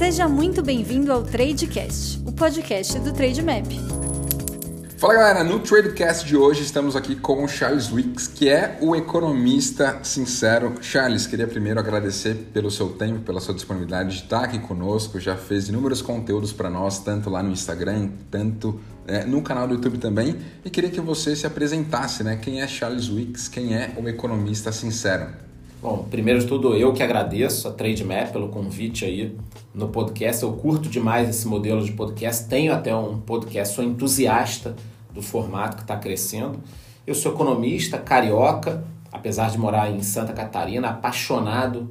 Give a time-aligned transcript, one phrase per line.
[0.00, 3.66] Seja muito bem-vindo ao Tradecast, o podcast do Trademap.
[4.96, 8.96] Fala galera, no Tradecast de hoje estamos aqui com o Charles Wicks, que é o
[8.96, 10.72] economista sincero.
[10.80, 15.20] Charles, queria primeiro agradecer pelo seu tempo, pela sua disponibilidade de estar aqui conosco.
[15.20, 19.74] Já fez inúmeros conteúdos para nós, tanto lá no Instagram, tanto é, no canal do
[19.74, 20.34] YouTube também.
[20.64, 22.36] E queria que você se apresentasse, né?
[22.36, 25.26] Quem é Charles Wicks, quem é o economista sincero?
[25.82, 29.36] Bom, primeiro de tudo, eu que agradeço a TradeMap pelo convite aí
[29.74, 30.42] no podcast.
[30.42, 32.48] Eu curto demais esse modelo de podcast.
[32.48, 34.74] Tenho até um podcast, sou entusiasta
[35.12, 36.60] do formato que está crescendo.
[37.06, 41.90] Eu sou economista, carioca, apesar de morar em Santa Catarina, apaixonado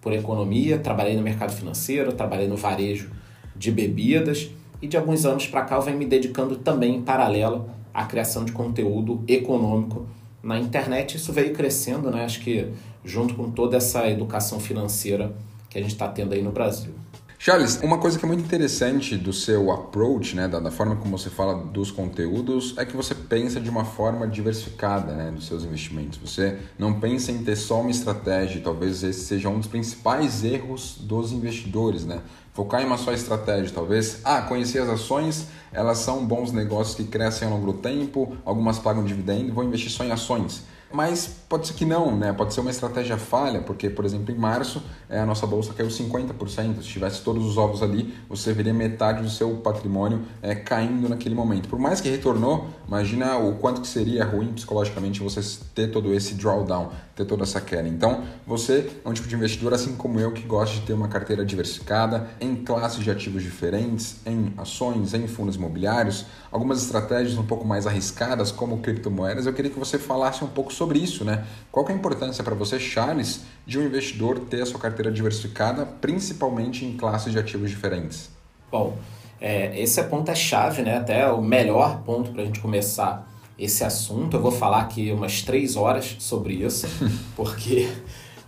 [0.00, 0.78] por economia.
[0.78, 3.10] Trabalhei no mercado financeiro, trabalhei no varejo
[3.54, 4.50] de bebidas
[4.80, 8.44] e de alguns anos para cá eu venho me dedicando também em paralelo à criação
[8.44, 10.06] de conteúdo econômico
[10.42, 11.16] na internet.
[11.16, 12.24] Isso veio crescendo, né?
[12.24, 12.72] Acho que
[13.04, 15.34] junto com toda essa educação financeira
[15.68, 16.92] que a gente está tendo aí no Brasil.
[17.40, 21.16] Charles, uma coisa que é muito interessante do seu approach, né, da, da, forma como
[21.16, 25.62] você fala dos conteúdos, é que você pensa de uma forma diversificada né, nos seus
[25.62, 26.18] investimentos.
[26.18, 30.96] Você não pensa em ter só uma estratégia, talvez esse seja um dos principais erros
[30.98, 32.22] dos investidores, né?
[32.52, 34.20] Focar em uma só estratégia, talvez.
[34.24, 38.80] Ah, conhecer as ações, elas são bons negócios que crescem ao longo do tempo, algumas
[38.80, 40.64] pagam dividendo, vou investir só em ações.
[40.90, 42.32] Mas pode ser que não, né?
[42.32, 45.88] Pode ser uma estratégia falha, porque, por exemplo, em março é, a nossa bolsa caiu
[45.88, 46.76] 50%.
[46.76, 51.34] Se tivesse todos os ovos ali, você veria metade do seu patrimônio é, caindo naquele
[51.34, 51.68] momento.
[51.68, 55.40] Por mais que retornou, imagina o quanto que seria ruim psicologicamente você
[55.74, 57.88] ter todo esse drawdown, ter toda essa queda.
[57.88, 61.08] Então, você é um tipo de investidor, assim como eu, que gosta de ter uma
[61.08, 67.44] carteira diversificada em classes de ativos diferentes, em ações, em fundos imobiliários, algumas estratégias um
[67.44, 69.46] pouco mais arriscadas, como criptomoedas.
[69.46, 71.44] Eu queria que você falasse um pouco sobre isso, né?
[71.72, 75.84] Qual é a importância para você, Charles, de um investidor ter a sua carteira diversificada,
[75.84, 78.30] principalmente em classes de ativos diferentes?
[78.70, 78.96] Bom,
[79.40, 80.98] é, esse é ponto é chave, né?
[80.98, 83.28] Até o melhor ponto para a gente começar
[83.58, 84.36] esse assunto.
[84.36, 86.86] Eu vou falar aqui umas três horas sobre isso,
[87.34, 87.88] porque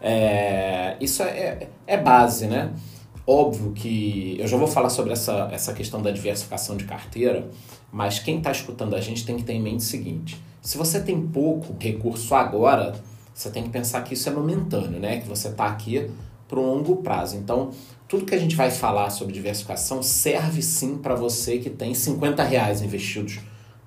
[0.01, 2.73] é, isso é, é base, né?
[3.27, 7.49] Óbvio que eu já vou falar sobre essa, essa questão da diversificação de carteira,
[7.93, 11.01] mas quem está escutando a gente tem que ter em mente o seguinte: se você
[11.01, 12.95] tem pouco recurso agora,
[13.35, 15.21] você tem que pensar que isso é momentâneo, né?
[15.21, 16.11] Que você está aqui
[16.49, 17.37] para um longo prazo.
[17.37, 17.71] Então,
[18.09, 22.43] tudo que a gente vai falar sobre diversificação serve sim para você que tem 50
[22.43, 23.39] reais investidos,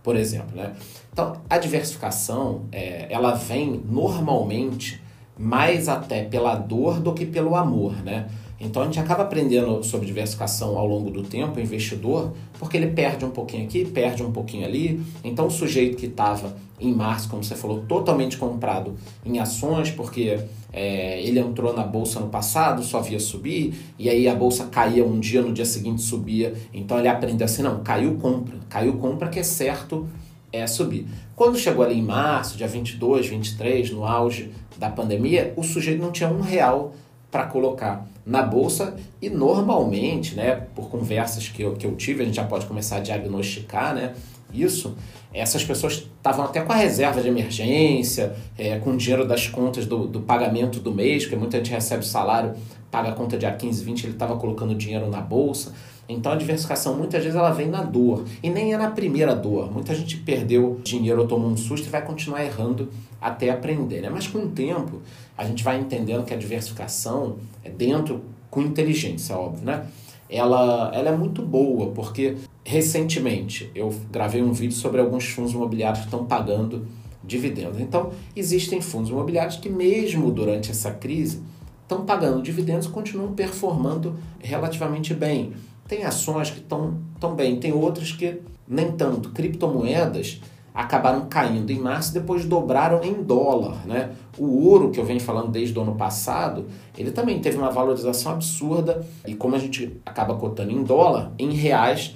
[0.04, 0.74] por exemplo, né?
[1.12, 5.02] Então, a diversificação, é, ela vem normalmente
[5.38, 8.28] mais até pela dor do que pelo amor, né?
[8.64, 12.88] Então a gente acaba aprendendo sobre diversificação ao longo do tempo, o investidor, porque ele
[12.88, 15.02] perde um pouquinho aqui, perde um pouquinho ali.
[15.24, 20.40] Então o sujeito que estava em março, como você falou, totalmente comprado em ações, porque
[20.72, 25.06] é, ele entrou na bolsa no passado, só via subir, e aí a bolsa caía
[25.06, 26.54] um dia, no dia seguinte subia.
[26.74, 30.08] Então ele aprendeu assim: não, caiu compra, caiu compra que é certo
[30.52, 31.08] é subir.
[31.36, 36.12] Quando chegou ali em março, dia 22, 23, no auge da pandemia, o sujeito não
[36.12, 36.94] tinha um real
[37.32, 42.26] para colocar na bolsa e normalmente, né, por conversas que eu, que eu tive, a
[42.26, 44.14] gente já pode começar a diagnosticar, né,
[44.54, 44.96] isso,
[45.34, 49.86] essas pessoas estavam até com a reserva de emergência, é, com o dinheiro das contas
[49.86, 52.54] do, do pagamento do mês, porque muita gente recebe salário,
[52.92, 55.74] paga a conta dia 15, 20, ele estava colocando dinheiro na bolsa.
[56.08, 59.72] Então a diversificação muitas vezes ela vem na dor e nem é na primeira dor.
[59.72, 62.90] Muita gente perdeu dinheiro ou tomou um susto e vai continuar errando
[63.22, 64.02] até aprender.
[64.02, 64.10] Né?
[64.10, 65.02] Mas com o tempo
[65.38, 69.88] a gente vai entendendo que a diversificação é dentro com inteligência, óbvio, né?
[70.30, 76.00] Ela, ela é muito boa porque recentemente eu gravei um vídeo sobre alguns fundos imobiliários
[76.00, 76.88] que estão pagando
[77.24, 77.80] dividendos.
[77.80, 81.42] Então existem fundos imobiliários que mesmo durante essa crise
[81.84, 85.54] estão pagando dividendos e continuam performando relativamente bem.
[85.88, 89.30] Tem ações que estão tão bem, tem outras que nem tanto.
[89.32, 90.42] Criptomoedas
[90.74, 93.86] acabaram caindo em março e depois dobraram em dólar.
[93.86, 94.12] Né?
[94.38, 96.66] O ouro, que eu venho falando desde o ano passado,
[96.98, 101.52] ele também teve uma valorização absurda e como a gente acaba cotando em dólar, em
[101.52, 102.16] reais,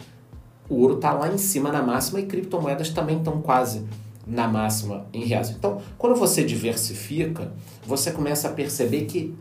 [0.70, 3.86] o ouro está lá em cima na máxima e criptomoedas também estão quase
[4.26, 5.52] na máxima em reais.
[5.52, 7.54] Então, quando você diversifica,
[7.86, 9.34] você começa a perceber que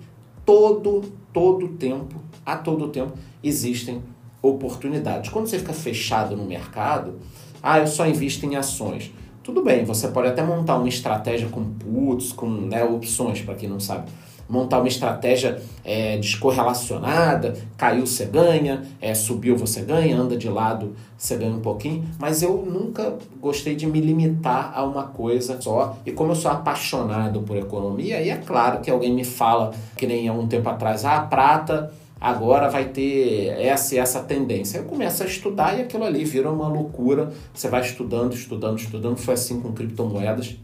[0.44, 4.02] todo, todo tempo, a todo tempo, existem
[4.42, 5.30] oportunidades.
[5.30, 7.18] Quando você fica fechado no mercado,
[7.62, 9.12] ah, eu só invisto em ações.
[9.42, 13.68] Tudo bem, você pode até montar uma estratégia com puts, com né, opções, para quem
[13.68, 14.10] não sabe.
[14.48, 20.94] Montar uma estratégia é, descorrelacionada, caiu você ganha, é, subiu você ganha, anda de lado
[21.16, 22.04] você ganha um pouquinho.
[22.18, 25.96] Mas eu nunca gostei de me limitar a uma coisa só.
[26.04, 30.06] E como eu sou apaixonado por economia, aí é claro que alguém me fala, que
[30.06, 34.78] nem há um tempo atrás, ah, a prata agora vai ter essa e essa tendência.
[34.78, 37.32] Eu começo a estudar e aquilo ali vira uma loucura.
[37.52, 39.16] Você vai estudando, estudando, estudando.
[39.16, 40.56] Foi assim com criptomoedas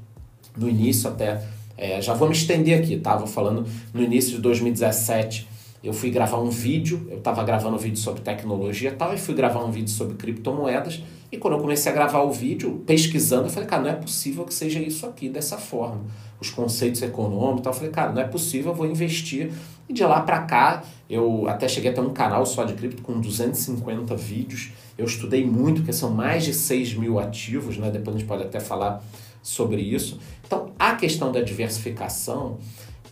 [0.57, 1.43] no início até.
[1.77, 3.17] É, já vou me estender aqui, tá?
[3.17, 5.49] Vou falando no início de 2017.
[5.83, 9.19] Eu fui gravar um vídeo, eu estava gravando um vídeo sobre tecnologia e tal, e
[9.19, 11.03] fui gravar um vídeo sobre criptomoedas.
[11.33, 14.45] E quando eu comecei a gravar o vídeo, pesquisando, eu falei, cara, não é possível
[14.45, 16.03] que seja isso aqui dessa forma.
[16.41, 17.73] Os conceitos econômicos e tal.
[17.73, 19.51] Eu falei, cara, não é possível, eu vou investir.
[19.89, 23.03] E de lá para cá, eu até cheguei a ter um canal só de cripto
[23.03, 24.71] com 250 vídeos.
[24.97, 27.91] Eu estudei muito, porque são mais de 6 mil ativos, né?
[27.91, 29.03] Depois a gente pode até falar
[29.43, 30.19] sobre isso.
[30.47, 32.59] Então, a questão da diversificação,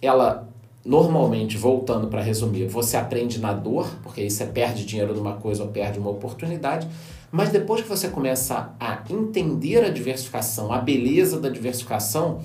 [0.01, 0.49] ela
[0.85, 5.63] normalmente, voltando para resumir, você aprende na dor, porque aí você perde dinheiro numa coisa
[5.63, 6.89] ou perde uma oportunidade,
[7.31, 12.41] mas depois que você começa a entender a diversificação, a beleza da diversificação,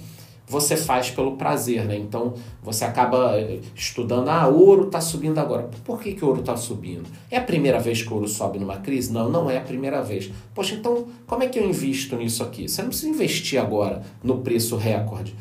[0.47, 1.97] você faz pelo prazer, né?
[1.97, 5.69] Então você acaba eh, estudando, ah, ouro está subindo agora.
[5.83, 7.09] Por que, que ouro está subindo?
[7.31, 9.11] É a primeira vez que o ouro sobe numa crise?
[9.11, 10.31] Não, não é a primeira vez.
[10.53, 12.67] Poxa, então como é que eu invisto nisso aqui?
[12.67, 15.35] Você não precisa investir agora no preço recorde.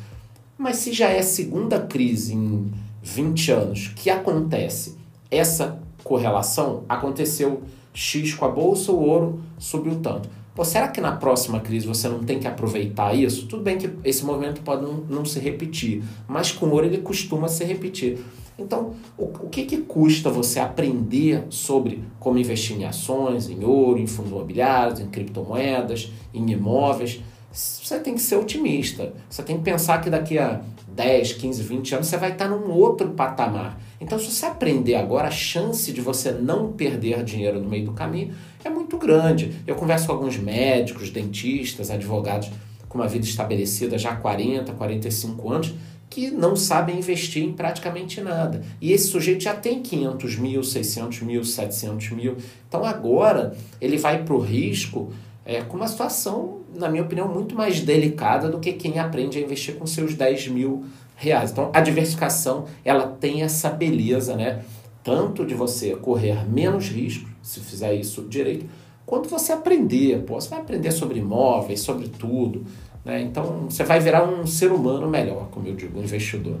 [0.57, 2.71] Mas se já é a segunda crise em
[3.03, 4.97] 20 anos que acontece
[5.29, 7.63] essa correlação, aconteceu
[7.93, 10.29] X com a bolsa, o ouro subiu tanto.
[10.55, 13.45] Pô, será que na próxima crise você não tem que aproveitar isso?
[13.45, 17.49] Tudo bem que esse movimento pode não, não se repetir, mas com ouro ele costuma
[17.49, 18.19] se repetir.
[18.57, 23.99] Então, o, o que, que custa você aprender sobre como investir em ações, em ouro,
[23.99, 27.21] em fundos imobiliários, em criptomoedas, em imóveis?
[27.51, 29.13] Você tem que ser otimista.
[29.29, 32.71] Você tem que pensar que daqui a 10, 15, 20 anos você vai estar num
[32.71, 33.77] outro patamar.
[33.99, 37.91] Então, se você aprender agora, a chance de você não perder dinheiro no meio do
[37.91, 39.55] caminho é muito grande.
[39.65, 42.51] Eu converso com alguns médicos, dentistas, advogados
[42.87, 45.73] com uma vida estabelecida já há 40, 45 anos
[46.07, 48.61] que não sabem investir em praticamente nada.
[48.79, 52.37] E esse sujeito já tem 500 mil, 600 mil, 700 mil.
[52.69, 55.11] Então agora ele vai para o risco
[55.43, 59.41] é, com uma situação, na minha opinião, muito mais delicada do que quem aprende a
[59.41, 60.85] investir com seus 10 mil
[61.15, 61.51] reais.
[61.51, 64.63] Então a diversificação ela tem essa beleza, né?
[65.03, 68.65] Tanto de você correr menos risco, se fizer isso direito,
[69.05, 70.23] quanto você aprender.
[70.23, 72.65] Pô, você vai aprender sobre imóveis, sobre tudo.
[73.03, 73.21] Né?
[73.21, 76.57] Então você vai virar um ser humano melhor, como eu digo, um investidor.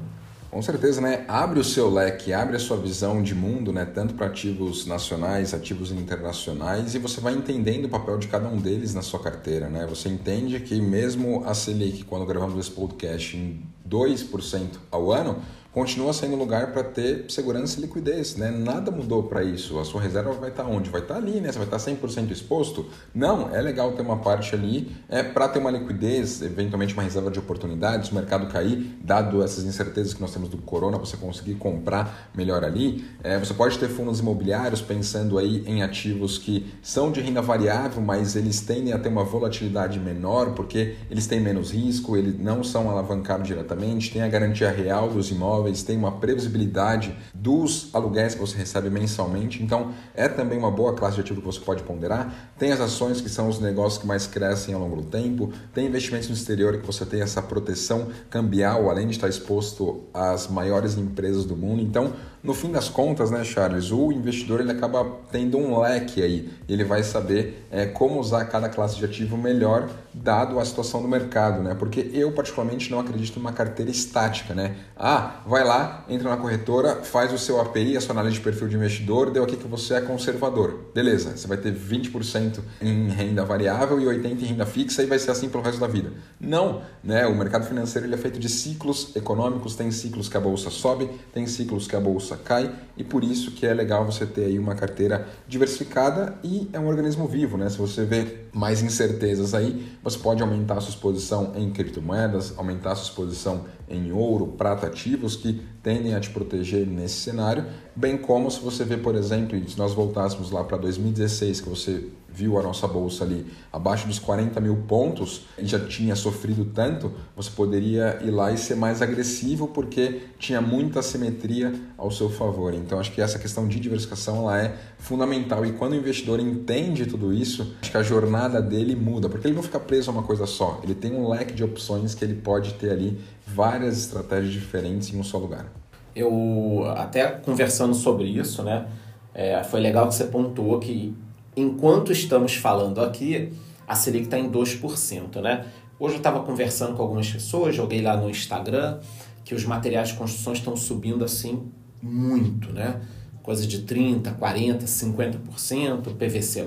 [0.51, 1.25] Com certeza, né?
[1.27, 3.83] Abre o seu leque, abre a sua visão de mundo, né?
[3.83, 8.55] Tanto para ativos nacionais, ativos internacionais, e você vai entendendo o papel de cada um
[8.55, 9.85] deles na sua carteira, né?
[9.89, 15.39] Você entende que mesmo a Selic, quando gravamos esse podcast, em 2% ao ano,
[15.75, 18.49] continua sendo lugar para ter segurança e liquidez, né?
[18.49, 19.77] Nada mudou para isso.
[19.77, 20.89] A sua reserva vai estar tá onde?
[20.89, 21.51] Vai estar tá ali, né?
[21.51, 22.85] Você vai estar tá 100% exposto?
[23.13, 27.29] Não, é legal ter uma parte ali é para ter uma liquidez, eventualmente uma reserva
[27.29, 31.55] de oportunidades, o mercado cair, dado essas incertezas que nós temos do corona, você conseguir
[31.55, 33.03] comprar melhor ali.
[33.21, 38.01] É, você pode ter fundos imobiliários pensando aí em ativos que são de renda variável,
[38.01, 42.63] mas eles tendem a ter uma volatilidade menor porque eles têm menos risco, eles não
[42.63, 48.35] são alavancados diretamente, tem a garantia real dos imóveis imóveis, tem uma previsibilidade dos aluguéis
[48.35, 51.83] que você recebe mensalmente, então é também uma boa classe de ativo que você pode
[51.83, 52.53] ponderar.
[52.57, 55.87] Tem as ações que são os negócios que mais crescem ao longo do tempo, tem
[55.87, 60.97] investimentos no exterior que você tem essa proteção cambial, além de estar exposto às maiores
[60.97, 61.81] empresas do mundo.
[61.81, 62.13] Então,
[62.43, 66.83] no fim das contas, né, Charles, o investidor ele acaba tendo um leque aí, ele
[66.83, 71.61] vai saber é, como usar cada classe de ativo melhor, dado a situação do mercado,
[71.61, 71.75] né?
[71.77, 74.77] Porque eu particularmente não acredito numa carteira estática, né?
[74.95, 78.69] Ah, vai lá, entra na corretora, faz o seu API, a sua análise de perfil
[78.69, 80.85] de investidor, deu aqui que você é conservador.
[80.93, 85.19] Beleza, você vai ter 20% em renda variável e 80% em renda fixa e vai
[85.19, 86.13] ser assim pelo resto da vida.
[86.39, 87.27] Não, né?
[87.27, 91.09] O mercado financeiro ele é feito de ciclos econômicos, tem ciclos que a bolsa sobe,
[91.33, 94.57] tem ciclos que a bolsa cai e por isso que é legal você ter aí
[94.57, 97.69] uma carteira diversificada e é um organismo vivo, né?
[97.69, 102.91] Se você vê mais incertezas aí, você pode aumentar a sua exposição em criptomoedas, aumentar
[102.91, 108.15] a sua exposição em ouro, prata ativos que tendem a te proteger nesse cenário, bem
[108.15, 112.59] como se você vê, por exemplo, se nós voltássemos lá para 2016, que você viu
[112.59, 117.49] a nossa bolsa ali abaixo dos 40 mil pontos e já tinha sofrido tanto, você
[117.49, 122.73] poderia ir lá e ser mais agressivo porque tinha muita simetria ao seu favor.
[122.73, 127.05] Então acho que essa questão de diversificação ela é fundamental e quando o investidor entende
[127.05, 130.23] tudo isso, acho que a jornada dele muda, porque ele não fica preso a uma
[130.23, 134.51] coisa só, ele tem um leque de opções que ele pode ter ali várias estratégias
[134.51, 135.71] diferentes em um só lugar.
[136.15, 138.87] Eu até conversando sobre isso, né?
[139.33, 141.13] É, foi legal que você pontuou que
[141.55, 143.51] enquanto estamos falando aqui,
[143.87, 145.65] a Selic está em 2%, né?
[145.99, 148.99] Hoje eu estava conversando com algumas pessoas, joguei lá no Instagram,
[149.43, 151.63] que os materiais de construção estão subindo assim
[152.01, 153.01] muito, né?
[153.45, 156.65] coisa de 30%, 40%, 50%, PVC,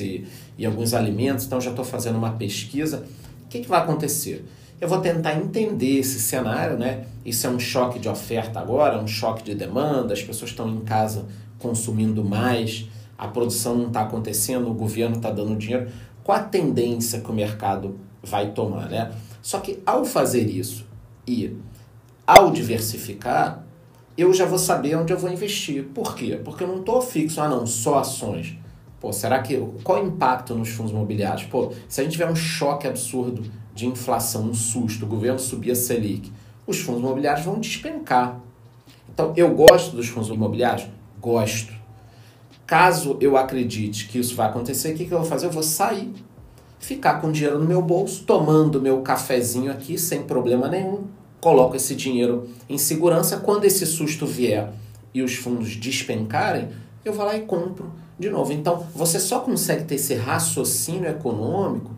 [0.00, 0.26] e,
[0.58, 1.46] e alguns alimentos.
[1.46, 3.04] Então já estou fazendo uma pesquisa.
[3.44, 4.44] O que, que vai acontecer?
[4.80, 7.04] Eu vou tentar entender esse cenário, né?
[7.24, 10.80] Isso é um choque de oferta agora, um choque de demanda, as pessoas estão em
[10.80, 11.26] casa
[11.60, 12.88] consumindo mais,
[13.18, 15.90] a produção não está acontecendo, o governo está dando dinheiro.
[16.22, 19.12] Qual a tendência que o mercado vai tomar, né?
[19.40, 20.84] Só que ao fazer isso
[21.26, 21.56] e
[22.26, 23.64] ao diversificar,
[24.18, 25.84] eu já vou saber onde eu vou investir.
[25.94, 26.40] Por quê?
[26.42, 28.58] Porque eu não estou fixo, ah não, só ações.
[28.98, 31.44] Pô, será que qual o impacto nos fundos imobiliários?
[31.44, 33.44] Pô, se a gente tiver um choque absurdo
[33.74, 36.32] de inflação, um susto, o governo subir a Selic,
[36.66, 38.40] os fundos imobiliários vão despencar.
[39.08, 40.88] Então, eu gosto dos fundos imobiliários?
[41.20, 41.75] Gosto.
[42.66, 45.46] Caso eu acredite que isso vai acontecer, o que, que eu vou fazer?
[45.46, 46.12] Eu vou sair,
[46.80, 51.04] ficar com dinheiro no meu bolso, tomando meu cafezinho aqui sem problema nenhum,
[51.40, 53.36] coloco esse dinheiro em segurança.
[53.38, 54.72] Quando esse susto vier
[55.14, 56.68] e os fundos despencarem,
[57.04, 58.52] eu vou lá e compro de novo.
[58.52, 61.95] Então, você só consegue ter esse raciocínio econômico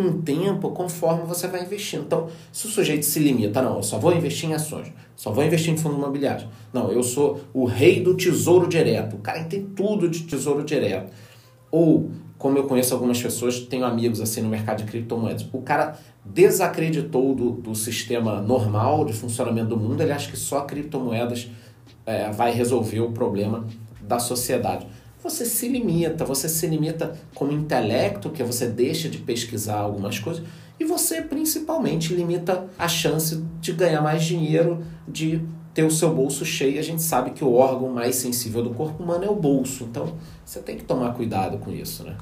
[0.00, 2.04] com o tempo, conforme você vai investindo.
[2.04, 5.44] Então, se o sujeito se limita, não, eu só vou investir em ações, só vou
[5.44, 6.48] investir em fundos imobiliários.
[6.72, 9.16] Não, eu sou o rei do tesouro direto.
[9.16, 11.12] O cara tem tudo de tesouro direto.
[11.70, 15.98] Ou, como eu conheço algumas pessoas, tenho amigos assim no mercado de criptomoedas, o cara
[16.24, 21.48] desacreditou do, do sistema normal de funcionamento do mundo, ele acha que só criptomoedas
[22.06, 23.66] é, vai resolver o problema
[24.00, 24.86] da sociedade
[25.22, 30.42] você se limita, você se limita como intelecto, que você deixa de pesquisar algumas coisas,
[30.78, 35.42] e você principalmente limita a chance de ganhar mais dinheiro, de
[35.74, 36.78] ter o seu bolso cheio.
[36.78, 40.14] A gente sabe que o órgão mais sensível do corpo humano é o bolso, então
[40.44, 42.16] você tem que tomar cuidado com isso, né?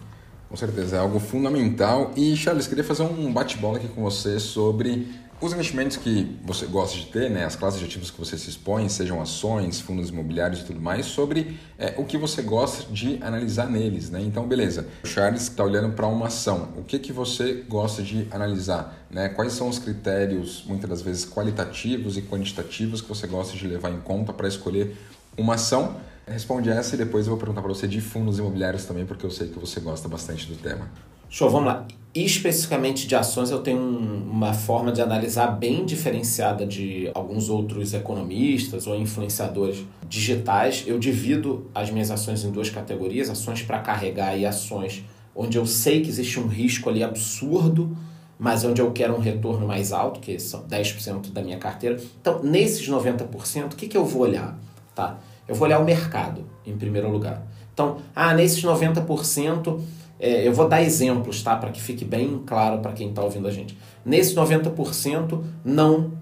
[0.48, 2.10] Com certeza, é algo fundamental.
[2.16, 5.06] E Charles, queria fazer um bate-bola aqui com você sobre
[5.40, 8.50] os investimentos que você gosta de ter, né, as classes de ativos que você se
[8.50, 13.22] expõe, sejam ações, fundos imobiliários e tudo mais, sobre é, o que você gosta de
[13.22, 14.10] analisar neles.
[14.10, 14.20] Né?
[14.22, 16.70] Então, beleza, o Charles está olhando para uma ação.
[16.76, 19.06] O que, que você gosta de analisar?
[19.10, 19.28] Né?
[19.28, 23.90] Quais são os critérios, muitas das vezes qualitativos e quantitativos, que você gosta de levar
[23.90, 24.96] em conta para escolher
[25.36, 25.96] uma ação?
[26.26, 29.30] Responde essa e depois eu vou perguntar para você de fundos imobiliários também, porque eu
[29.30, 30.90] sei que você gosta bastante do tema.
[31.30, 31.86] Show, vamos lá.
[32.24, 38.88] Especificamente de ações, eu tenho uma forma de analisar bem diferenciada de alguns outros economistas
[38.88, 40.82] ou influenciadores digitais.
[40.84, 45.64] Eu divido as minhas ações em duas categorias: ações para carregar e ações onde eu
[45.64, 47.96] sei que existe um risco ali absurdo,
[48.36, 52.00] mas onde eu quero um retorno mais alto, que são 10% da minha carteira.
[52.20, 54.58] Então, nesses 90%, o que, que eu vou olhar?
[54.92, 55.20] Tá?
[55.46, 57.46] Eu vou olhar o mercado, em primeiro lugar.
[57.72, 59.80] Então, ah, nesses 90%.
[60.20, 61.56] É, eu vou dar exemplos, tá?
[61.56, 63.78] Para que fique bem claro para quem está ouvindo a gente.
[64.04, 66.12] Nesse 90%, não,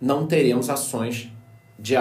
[0.00, 1.32] não teremos ações
[1.78, 1.94] de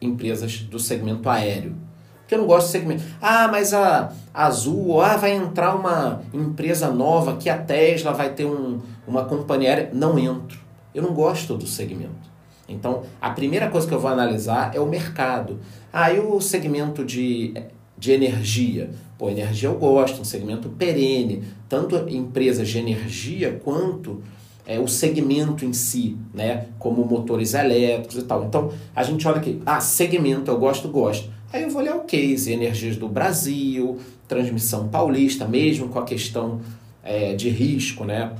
[0.00, 1.74] empresas do segmento aéreo.
[2.20, 3.02] Porque eu não gosto do segmento.
[3.20, 8.30] Ah, mas a, a Azul, ah, vai entrar uma empresa nova que a Tesla vai
[8.30, 9.90] ter um, uma companhia aérea.
[9.92, 10.60] Não entro.
[10.94, 12.30] Eu não gosto do segmento.
[12.68, 15.58] Então, a primeira coisa que eu vou analisar é o mercado.
[15.92, 17.54] Aí ah, o segmento de
[18.02, 18.90] de energia.
[19.16, 24.20] Pô, energia eu gosto, um segmento perene, tanto empresas de energia quanto
[24.66, 26.66] é, o segmento em si, né?
[26.80, 28.44] Como motores elétricos e tal.
[28.44, 31.30] Então, a gente olha aqui, ah, segmento eu gosto, gosto.
[31.52, 36.60] Aí eu vou olhar o case, energias do Brasil, transmissão paulista, mesmo com a questão
[37.04, 38.32] é, de risco, né?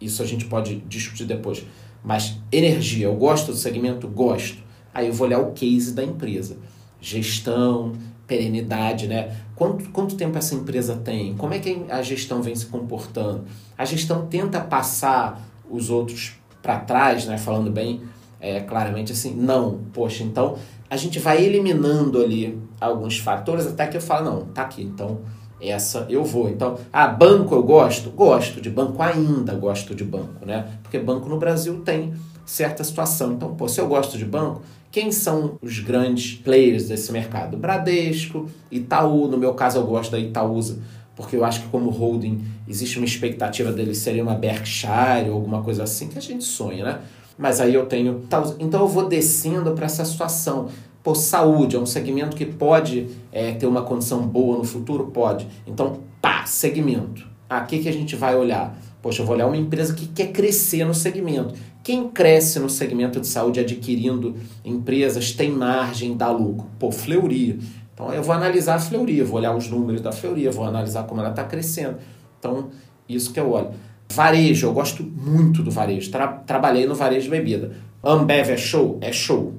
[0.00, 1.64] Isso a gente pode discutir depois.
[2.04, 4.06] Mas energia, eu gosto do segmento?
[4.06, 4.58] Gosto.
[4.94, 6.56] Aí eu vou olhar o case da empresa.
[7.00, 7.94] Gestão,
[8.26, 9.36] perenidade, né?
[9.54, 11.34] Quanto, quanto tempo essa empresa tem?
[11.34, 13.44] Como é que a gestão vem se comportando?
[13.76, 17.38] A gestão tenta passar os outros para trás, né?
[17.38, 18.02] Falando bem
[18.40, 20.56] é, claramente assim, não, poxa, então
[20.90, 25.20] a gente vai eliminando ali alguns fatores até que eu falo, não, tá aqui, então
[25.60, 26.48] essa eu vou.
[26.50, 28.10] Então, ah, banco eu gosto?
[28.10, 30.68] Gosto de banco, ainda gosto de banco, né?
[30.82, 32.12] Porque banco no Brasil tem
[32.44, 33.32] certa situação.
[33.32, 34.62] Então, pô, se eu gosto de banco,
[34.92, 37.56] quem são os grandes players desse mercado?
[37.56, 40.78] Bradesco, Itaú, no meu caso eu gosto da Itaúsa,
[41.16, 45.62] porque eu acho que como holding existe uma expectativa dele ser uma Berkshire ou alguma
[45.62, 47.00] coisa assim que a gente sonha, né?
[47.38, 48.22] Mas aí eu tenho.
[48.60, 50.68] Então eu vou descendo para essa situação.
[51.02, 55.06] Pô, saúde é um segmento que pode é, ter uma condição boa no futuro?
[55.06, 55.48] Pode.
[55.66, 57.26] Então, pá, segmento.
[57.50, 58.78] O que, que a gente vai olhar?
[59.02, 61.54] Poxa, eu vou olhar uma empresa que quer crescer no segmento.
[61.82, 66.66] Quem cresce no segmento de saúde adquirindo empresas tem margem, dá lucro?
[66.78, 67.58] Pô, Fleury.
[67.92, 71.20] Então eu vou analisar a Fleury, vou olhar os números da Fleury, vou analisar como
[71.20, 71.98] ela está crescendo.
[72.38, 72.70] Então,
[73.08, 73.70] isso que eu olho.
[74.12, 76.10] Varejo, eu gosto muito do varejo.
[76.10, 77.72] Tra trabalhei no varejo de bebida.
[78.02, 78.98] Ambev é show?
[79.00, 79.54] É show.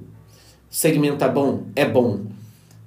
[0.69, 1.63] Segmento é bom?
[1.75, 2.21] É bom.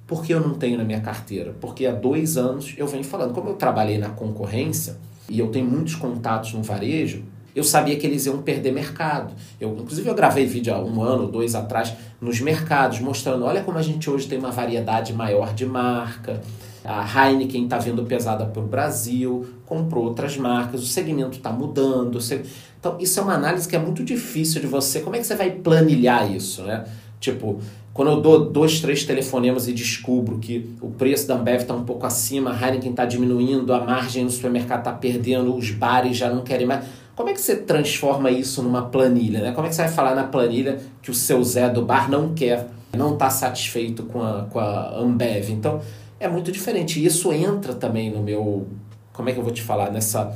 [0.07, 1.53] Por que eu não tenho na minha carteira?
[1.59, 4.97] Porque há dois anos eu venho falando, como eu trabalhei na concorrência
[5.29, 7.23] e eu tenho muitos contatos no varejo,
[7.57, 9.33] eu sabia que eles iam perder mercado.
[9.59, 13.79] Eu, inclusive, eu gravei vídeo há um ano, dois atrás, nos mercados, mostrando: olha como
[13.79, 16.39] a gente hoje tem uma variedade maior de marca.
[16.85, 22.19] A Heineken está vindo pesada para o Brasil, comprou outras marcas, o segmento está mudando.
[22.79, 24.99] Então, isso é uma análise que é muito difícil de você.
[24.99, 26.85] Como é que você vai planilhar isso, né?
[27.19, 27.59] Tipo,
[27.91, 31.83] quando eu dou dois, três telefonemas e descubro que o preço da Ambev está um
[31.83, 36.29] pouco acima, a Heineken está diminuindo, a margem no supermercado está perdendo, os bares já
[36.29, 36.85] não querem mais.
[37.17, 39.41] Como é que você transforma isso numa planilha?
[39.41, 39.51] Né?
[39.51, 42.35] Como é que você vai falar na planilha que o seu Zé do bar não
[42.35, 45.49] quer, não está satisfeito com a, com a Ambev?
[45.49, 45.81] Então,
[46.19, 47.03] é muito diferente.
[47.03, 48.67] Isso entra também no meu.
[49.11, 49.89] Como é que eu vou te falar?
[49.89, 50.31] Nessa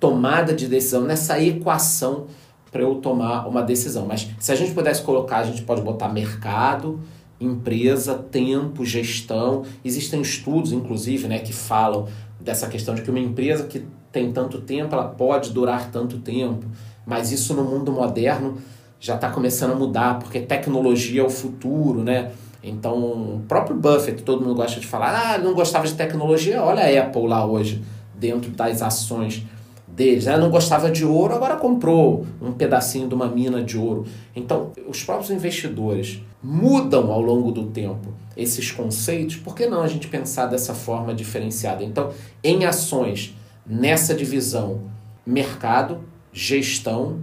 [0.00, 2.26] tomada de decisão, nessa equação
[2.72, 4.04] para eu tomar uma decisão.
[4.04, 6.98] Mas se a gente pudesse colocar, a gente pode botar mercado,
[7.40, 9.62] empresa, tempo, gestão.
[9.84, 12.08] Existem estudos, inclusive, né, que falam
[12.40, 13.86] dessa questão de que uma empresa que
[14.18, 16.66] tem tanto tempo, ela pode durar tanto tempo.
[17.06, 18.58] Mas isso no mundo moderno
[19.00, 22.32] já está começando a mudar, porque tecnologia é o futuro, né?
[22.62, 26.82] Então, o próprio Buffett, todo mundo gosta de falar, ah, não gostava de tecnologia, olha
[26.82, 27.82] a Apple lá hoje,
[28.14, 29.44] dentro das ações
[29.86, 30.26] deles.
[30.26, 34.04] Ela não gostava de ouro, agora comprou um pedacinho de uma mina de ouro.
[34.34, 39.88] Então, os próprios investidores mudam ao longo do tempo esses conceitos, por que não a
[39.88, 41.82] gente pensar dessa forma diferenciada?
[41.82, 42.10] Então,
[42.42, 43.34] em ações,
[43.68, 44.82] nessa divisão,
[45.26, 46.00] mercado,
[46.32, 47.20] gestão,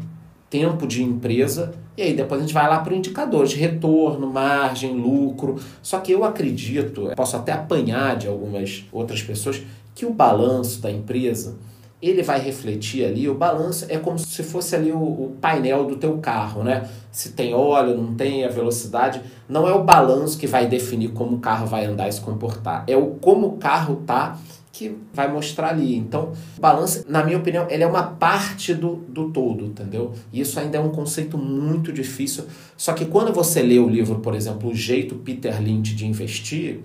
[0.49, 5.55] tempo de empresa, e aí depois a gente vai lá para indicadores retorno, margem, lucro.
[5.81, 9.61] Só que eu acredito, posso até apanhar de algumas outras pessoas,
[9.93, 11.55] que o balanço da empresa
[12.01, 15.95] ele vai refletir ali, o balanço é como se fosse ali o, o, painel do
[15.95, 16.87] teu carro, né?
[17.11, 19.21] Se tem óleo, não tem, a velocidade.
[19.47, 22.83] Não é o balanço que vai definir como o carro vai andar e se comportar.
[22.85, 24.37] É o como o carro tá
[24.77, 25.95] que vai mostrar ali.
[25.95, 30.11] Então, o balanço, na minha opinião, ele é uma parte do, do todo, entendeu?
[30.33, 32.43] E isso ainda é um conceito muito difícil.
[32.75, 36.81] Só que quando você lê o livro, por exemplo, O Jeito Peter Lynch de Investir,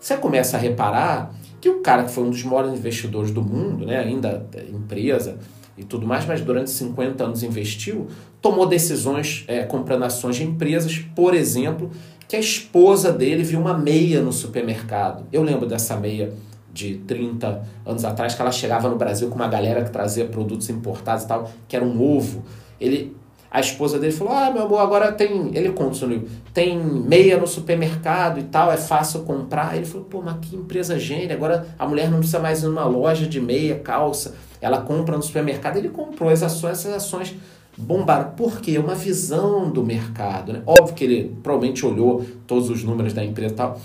[0.00, 3.84] você começa a reparar que o cara que foi um dos maiores investidores do mundo,
[3.84, 5.38] né, ainda empresa
[5.76, 8.06] e tudo mais, mas durante 50 anos investiu,
[8.40, 11.90] tomou decisões é, comprando ações de empresas, por exemplo,
[12.26, 15.26] que a esposa dele viu uma meia no supermercado.
[15.30, 16.32] Eu lembro dessa meia
[16.74, 20.68] de 30 anos atrás, que ela chegava no Brasil com uma galera que trazia produtos
[20.68, 22.42] importados e tal, que era um ovo.
[22.80, 23.16] Ele
[23.54, 25.56] a esposa dele falou: Ah, meu amor, agora tem.
[25.56, 29.76] Ele conta livro: tem meia no supermercado e tal, é fácil comprar.
[29.76, 31.36] Ele falou: Pô, mas que empresa gênia.
[31.36, 34.34] Agora a mulher não precisa mais ir numa loja de meia, calça.
[34.60, 35.76] Ela compra no supermercado.
[35.76, 37.36] Ele comprou as ações, essas ações
[37.78, 38.32] bombaram.
[38.32, 38.76] Por quê?
[38.76, 40.52] Uma visão do mercado.
[40.52, 40.62] Né?
[40.66, 43.80] Óbvio que ele provavelmente olhou todos os números da empresa e tal.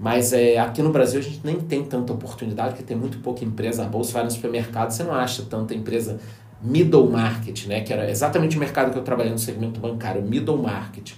[0.00, 3.44] Mas é, aqui no Brasil a gente nem tem tanta oportunidade, porque tem muito pouca
[3.44, 3.84] empresa.
[3.84, 6.18] A bolsa vai no supermercado, você não acha tanta empresa
[6.62, 10.56] middle market, né, que era exatamente o mercado que eu trabalhei no segmento bancário, middle
[10.56, 11.12] market.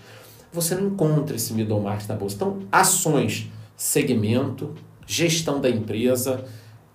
[0.52, 2.34] Você não encontra esse middle market na bolsa.
[2.34, 4.74] Então, ações, segmento,
[5.06, 6.44] gestão da empresa,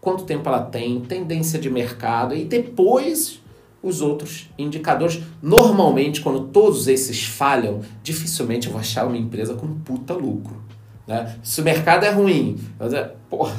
[0.01, 3.41] quanto tempo ela tem, tendência de mercado e depois
[3.81, 5.21] os outros indicadores.
[5.41, 10.66] Normalmente, quando todos esses falham, dificilmente eu vou achar uma empresa com puta lucro.
[11.07, 11.35] Né?
[11.41, 12.59] Se o mercado é ruim,
[13.29, 13.55] porra,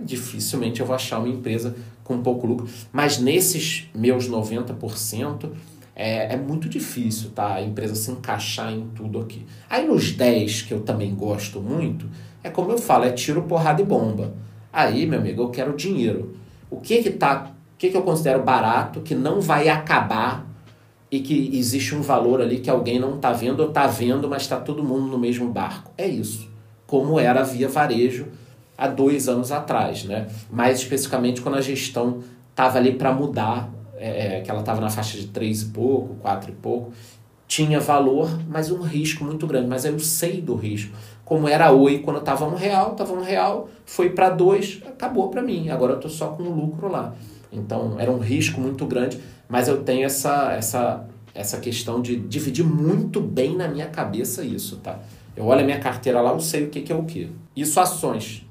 [0.00, 2.66] dificilmente eu vou achar uma empresa com pouco lucro.
[2.90, 5.50] Mas nesses meus 90%,
[5.94, 7.54] é, é muito difícil tá?
[7.54, 9.44] a empresa se encaixar em tudo aqui.
[9.68, 12.08] Aí nos 10, que eu também gosto muito,
[12.42, 14.32] é como eu falo, é tiro, porrada e bomba.
[14.72, 16.36] Aí, meu amigo, eu quero dinheiro.
[16.70, 20.46] O que que tá, o que que eu considero barato, que não vai acabar
[21.10, 24.42] e que existe um valor ali que alguém não está vendo ou está vendo, mas
[24.42, 25.90] está todo mundo no mesmo barco.
[25.96, 26.47] É isso.
[26.88, 28.28] Como era via varejo
[28.76, 30.26] há dois anos atrás, né?
[30.50, 34.88] Mais especificamente quando a gestão estava ali para mudar, é, é, que ela estava na
[34.88, 36.92] faixa de três e pouco, quatro e pouco,
[37.46, 39.68] tinha valor, mas um risco muito grande.
[39.68, 40.96] Mas eu sei do risco.
[41.26, 45.42] Como era Oi quando estava um real, estava um real, foi para dois, acabou para
[45.42, 45.68] mim.
[45.68, 47.14] Agora eu estou só com o lucro lá.
[47.52, 52.64] Então era um risco muito grande, mas eu tenho essa, essa, essa questão de dividir
[52.64, 55.00] muito bem na minha cabeça isso, tá?
[55.38, 57.30] Eu olho a minha carteira lá, eu sei o que, que é o que.
[57.54, 58.44] Isso ações.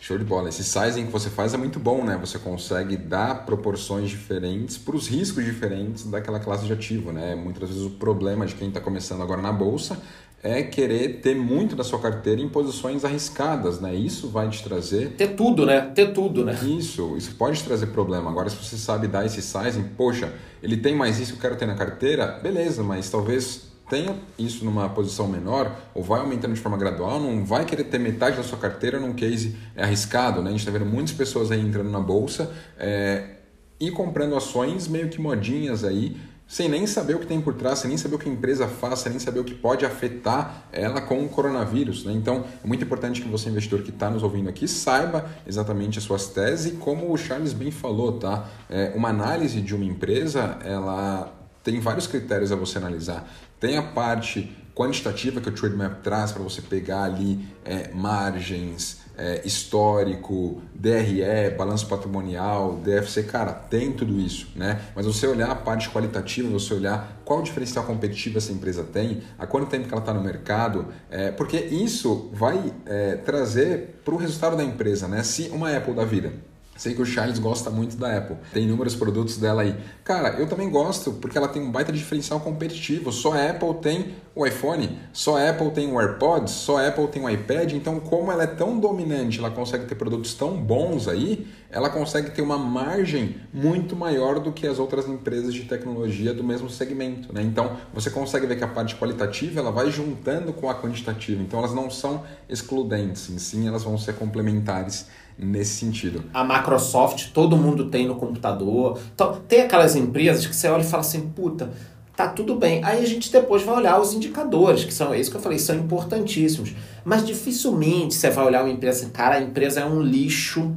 [0.00, 0.48] Show de bola.
[0.48, 2.16] Esse sizing que você faz é muito bom, né?
[2.18, 7.34] Você consegue dar proporções diferentes para os riscos diferentes daquela classe de ativo, né?
[7.34, 10.00] Muitas vezes o problema de quem está começando agora na bolsa
[10.42, 13.94] é querer ter muito da sua carteira em posições arriscadas, né?
[13.94, 15.10] Isso vai te trazer...
[15.10, 15.82] Ter tudo, né?
[15.94, 16.58] Ter tudo, né?
[16.62, 18.30] Isso, isso pode te trazer problema.
[18.30, 21.56] Agora, se você sabe dar esse sizing, poxa, ele tem mais isso que eu quero
[21.56, 26.60] ter na carteira, beleza, mas talvez tenha isso numa posição menor ou vai aumentando de
[26.60, 30.40] forma gradual, não vai querer ter metade da sua carteira num case arriscado.
[30.40, 30.48] Né?
[30.48, 33.36] A gente está vendo muitas pessoas aí entrando na bolsa é,
[33.78, 36.16] e comprando ações meio que modinhas aí
[36.48, 38.66] sem nem saber o que tem por trás, sem nem saber o que a empresa
[38.66, 42.04] faz, sem nem saber o que pode afetar ela com o coronavírus.
[42.04, 42.14] Né?
[42.14, 46.04] Então, é muito importante que você, investidor que está nos ouvindo aqui, saiba exatamente as
[46.04, 48.48] suas teses e como o Charles bem falou, tá?
[48.70, 53.26] É, uma análise de uma empresa, ela tem vários critérios a você analisar.
[53.62, 59.02] Tem a parte quantitativa que o Trade Map traz para você pegar ali é, margens,
[59.16, 64.80] é, histórico, DRE, balanço patrimonial, DFC, cara, tem tudo isso, né?
[64.96, 69.46] Mas você olhar a parte qualitativa, você olhar qual diferencial competitivo essa empresa tem, há
[69.46, 74.16] quanto tempo que ela está no mercado, é, porque isso vai é, trazer para o
[74.16, 75.22] resultado da empresa, né?
[75.22, 76.32] Se uma Apple da vida
[76.74, 78.36] Sei que o Charles gosta muito da Apple.
[78.52, 79.76] Tem inúmeros produtos dela aí.
[80.02, 83.12] Cara, eu também gosto porque ela tem um baita diferencial competitivo.
[83.12, 87.06] Só a Apple tem o iPhone, só a Apple tem o AirPods, só a Apple
[87.08, 87.72] tem o iPad.
[87.72, 92.30] Então, como ela é tão dominante, ela consegue ter produtos tão bons aí, ela consegue
[92.30, 97.32] ter uma margem muito maior do que as outras empresas de tecnologia do mesmo segmento.
[97.34, 97.42] Né?
[97.42, 101.42] Então, você consegue ver que a parte qualitativa ela vai juntando com a quantitativa.
[101.42, 105.06] Então, elas não são excludentes, sim, elas vão ser complementares
[105.38, 106.24] nesse sentido.
[106.32, 108.98] A Microsoft, todo mundo tem no computador.
[109.14, 111.70] Então, tem aquelas empresas que você olha e fala assim, puta,
[112.16, 112.84] tá tudo bem.
[112.84, 115.76] Aí a gente depois vai olhar os indicadores, que são isso que eu falei, são
[115.76, 116.74] importantíssimos.
[117.04, 120.74] Mas dificilmente você vai olhar uma empresa assim, cara, a empresa é um lixo,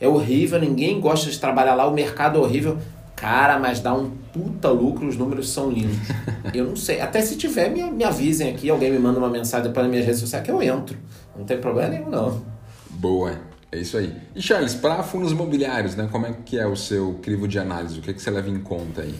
[0.00, 2.78] é horrível, ninguém gosta de trabalhar lá, o mercado é horrível.
[3.14, 5.98] Cara, mas dá um puta lucro, os números são lindos.
[6.54, 7.02] Eu não sei.
[7.02, 10.20] Até se tiver, me, me avisem aqui, alguém me manda uma mensagem para minhas redes
[10.20, 10.96] sociais que eu entro.
[11.36, 12.42] Não tem problema nenhum, não.
[12.88, 13.49] Boa.
[13.72, 14.12] É isso aí.
[14.34, 17.98] E Charles, para fundos imobiliários, né, como é que é o seu crivo de análise?
[17.98, 19.14] O que, é que você leva em conta aí?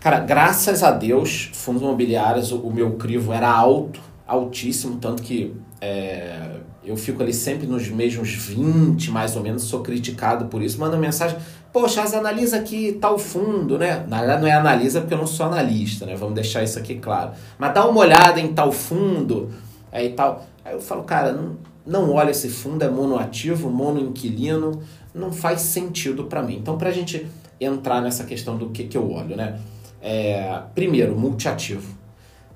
[0.00, 6.60] Cara, graças a Deus, fundos imobiliários, o, meu crivo era alto, altíssimo, tanto que é,
[6.82, 10.80] eu fico ali sempre nos mesmos 20, mais ou menos, sou criticado por isso.
[10.80, 11.36] Manda mensagem,
[11.70, 14.06] poxa, analisa aqui tal fundo, né?
[14.08, 16.16] Na verdade não é analisa porque eu não sou analista, né?
[16.16, 17.32] Vamos deixar isso aqui claro.
[17.58, 19.50] Mas dá uma olhada em tal fundo,
[19.92, 20.46] aí tal.
[20.64, 24.80] Aí eu falo, cara, não, não olha esse fundo, é monoativo, monoinquilino,
[25.14, 26.56] não faz sentido para mim.
[26.56, 27.26] Então, para a gente
[27.60, 29.58] entrar nessa questão do que, que eu olho, né?
[30.00, 31.98] É, primeiro, multiativo.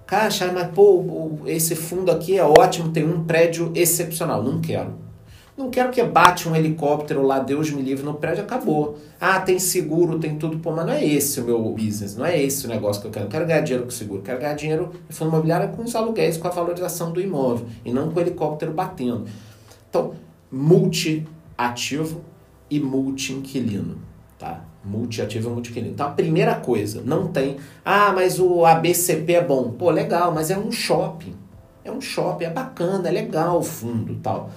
[0.06, 4.42] Caixa, mas pô, esse fundo aqui é ótimo, tem um prédio excepcional.
[4.42, 5.03] Não quero.
[5.56, 8.98] Não quero que bate um helicóptero lá, Deus me livre, no prédio, acabou.
[9.20, 10.58] Ah, tem seguro, tem tudo.
[10.58, 13.12] Pô, mas não é esse o meu business, não é esse o negócio que eu
[13.12, 13.26] quero.
[13.26, 16.36] Eu quero ganhar dinheiro com seguro, quero ganhar dinheiro em fundo imobiliário com os aluguéis,
[16.36, 19.26] com a valorização do imóvel, e não com o helicóptero batendo.
[19.88, 20.14] Então,
[20.50, 22.22] multi-ativo
[22.68, 23.98] e multi-inquilino,
[24.36, 24.64] tá?
[24.84, 25.92] Multi-ativo e multi-inquilino.
[25.92, 27.58] Então, a primeira coisa, não tem...
[27.84, 29.70] Ah, mas o ABCP é bom.
[29.70, 31.36] Pô, legal, mas é um shopping.
[31.84, 34.50] É um shopping, é bacana, é legal o fundo tal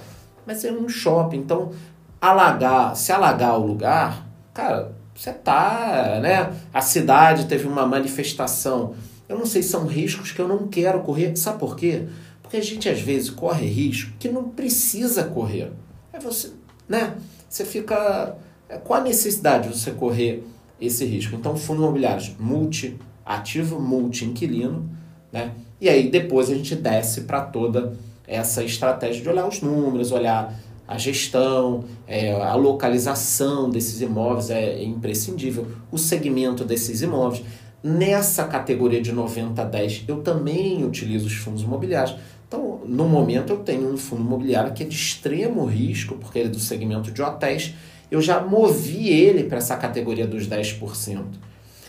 [0.47, 1.39] mas é um shopping.
[1.39, 1.73] Então,
[2.21, 6.55] alagar, se alagar o lugar, cara, você tá, né?
[6.73, 8.95] A cidade teve uma manifestação.
[9.27, 11.35] Eu não sei, são riscos que eu não quero correr.
[11.35, 12.07] Sabe por quê?
[12.41, 15.69] Porque a gente às vezes corre risco que não precisa correr.
[16.13, 16.53] É você,
[16.87, 17.15] né?
[17.49, 18.37] Você fica.
[18.69, 20.45] É, qual a necessidade de você correr
[20.79, 21.35] esse risco?
[21.35, 24.89] Então, fundos imobiliários multi-ativo, multi-inquilino,
[25.31, 25.51] né?
[25.81, 30.53] E aí depois a gente desce para toda essa estratégia de olhar os números, olhar
[30.87, 37.43] a gestão, é, a localização desses imóveis é imprescindível, o segmento desses imóveis.
[37.83, 42.17] Nessa categoria de 90 a 10, eu também utilizo os fundos imobiliários.
[42.47, 46.47] Então, no momento, eu tenho um fundo imobiliário que é de extremo risco, porque ele
[46.47, 47.73] é do segmento de hotéis.
[48.09, 51.23] Eu já movi ele para essa categoria dos 10%.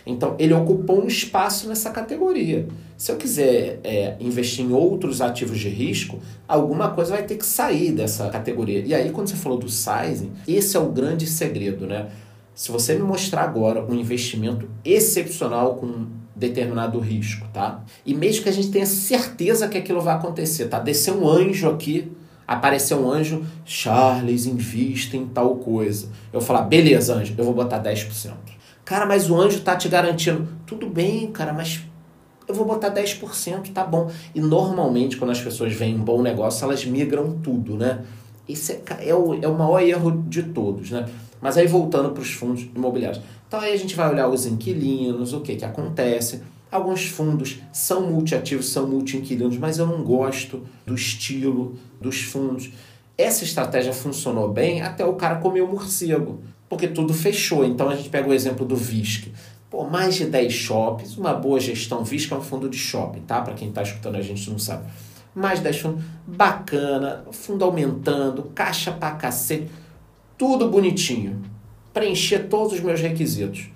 [0.04, 2.66] Então, ele ocupou um espaço nessa categoria.
[2.98, 7.46] Se eu quiser é, investir em outros ativos de risco, alguma coisa vai ter que
[7.46, 8.80] sair dessa categoria.
[8.84, 12.08] E aí, quando você falou do sizing, esse é o grande segredo, né?
[12.56, 17.84] Se você me mostrar agora um investimento excepcional com determinado risco, tá?
[18.04, 20.80] E mesmo que a gente tenha certeza que aquilo vai acontecer, tá?
[20.80, 22.10] Descer um anjo aqui,
[22.48, 26.08] aparecer um anjo, Charles, invista em tal coisa.
[26.32, 28.32] Eu falar, beleza, anjo, eu vou botar 10%.
[28.84, 30.48] Cara, mas o anjo tá te garantindo.
[30.66, 31.82] Tudo bem, cara, mas
[32.48, 34.10] eu vou botar 10%, tá bom.
[34.34, 38.04] E normalmente, quando as pessoas veem um bom negócio, elas migram tudo, né?
[38.48, 41.06] Esse é, é, o, é o maior erro de todos, né?
[41.40, 43.22] Mas aí voltando para os fundos imobiliários.
[43.46, 46.42] Então aí a gente vai olhar os inquilinos, o que, que acontece.
[46.70, 52.70] Alguns fundos são multiativos, são multi-inquilinos, mas eu não gosto do estilo dos fundos.
[53.16, 57.64] Essa estratégia funcionou bem até o cara comer o morcego porque tudo fechou.
[57.64, 59.32] Então a gente pega o exemplo do VISC.
[59.70, 63.42] Pô, mais de 10 shoppings, uma boa gestão, Visca é um fundo de shopping, tá?
[63.42, 64.86] Para quem está escutando a gente não sabe.
[65.34, 69.70] Mais de 10 fundos, bacana, fundo aumentando, caixa pra cacete,
[70.38, 71.42] tudo bonitinho.
[71.92, 73.68] Preencher todos os meus requisitos.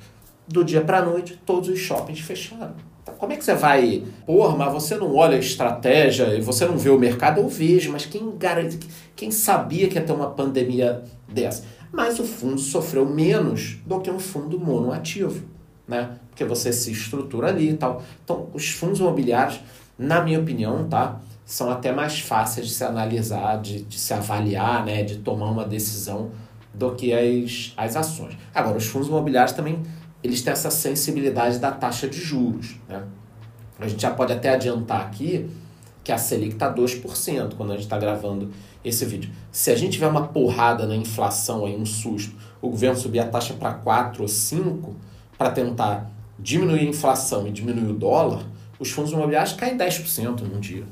[0.49, 2.75] Do dia para noite, todos os shoppings fecharam.
[3.03, 4.03] Então, como é que você vai.
[4.25, 7.41] Porra, mas você não olha a estratégia e você não vê o mercado?
[7.41, 8.79] Eu vejo, mas quem garante.
[9.15, 11.65] Quem sabia que ia ter uma pandemia dessa?
[11.93, 15.52] Mas o fundo sofreu menos do que um fundo monoativo
[15.93, 16.17] né?
[16.31, 18.03] Porque você se estrutura ali e tal.
[18.25, 19.61] Então, os fundos imobiliários,
[19.99, 21.21] na minha opinião, tá?
[21.45, 25.03] São até mais fáceis de se analisar, de, de se avaliar, né?
[25.03, 26.31] De tomar uma decisão
[26.73, 28.37] do que as, as ações.
[28.55, 29.83] Agora, os fundos imobiliários também,
[30.25, 33.03] eles têm essa sensibilidade da taxa de juros, né?
[33.79, 35.51] A gente já pode até adiantar aqui
[36.03, 38.51] que a Selic está 2% quando a gente está gravando
[38.85, 39.31] esse vídeo.
[39.51, 43.27] Se a gente tiver uma porrada na inflação, aí, um susto, o governo subir a
[43.27, 44.95] taxa para 4 ou 5,
[45.43, 48.45] para tentar diminuir a inflação e diminuir o dólar,
[48.79, 50.85] os fundos imobiliários caem 10% num dia.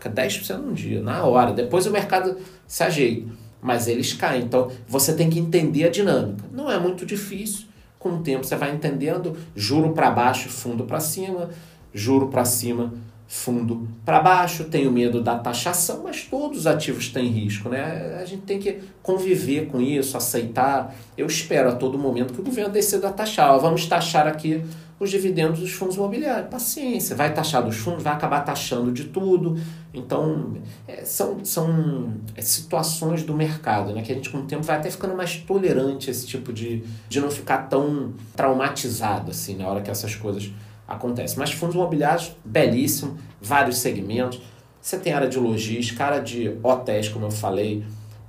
[0.00, 1.52] Cai 10% num dia, na hora.
[1.52, 2.36] Depois o mercado
[2.66, 3.30] se ajeita.
[3.60, 4.42] Mas eles caem.
[4.42, 6.44] Então você tem que entender a dinâmica.
[6.52, 7.66] Não é muito difícil.
[7.96, 9.36] Com o tempo você vai entendendo.
[9.54, 11.50] Juro para baixo, fundo para cima.
[11.94, 12.92] Juro para cima,
[13.32, 18.18] fundo para baixo, tenho medo da taxação, mas todos os ativos têm risco, né?
[18.20, 20.94] A gente tem que conviver com isso, aceitar.
[21.16, 23.54] Eu espero a todo momento que o governo decida taxar.
[23.54, 24.62] Ó, vamos taxar aqui
[25.00, 26.50] os dividendos dos fundos imobiliários.
[26.50, 29.58] Paciência, vai taxar dos fundos, vai acabar taxando de tudo.
[29.94, 30.52] Então,
[30.86, 34.02] é, são, são é, situações do mercado, né?
[34.02, 36.84] Que a gente com o tempo vai até ficando mais tolerante a esse tipo de...
[37.08, 40.52] de não ficar tão traumatizado, assim, na hora que essas coisas
[40.86, 41.38] acontece.
[41.38, 44.40] Mas fundos imobiliários, belíssimo, vários segmentos.
[44.80, 47.84] Você tem área de logística, área de hotéis, como eu falei,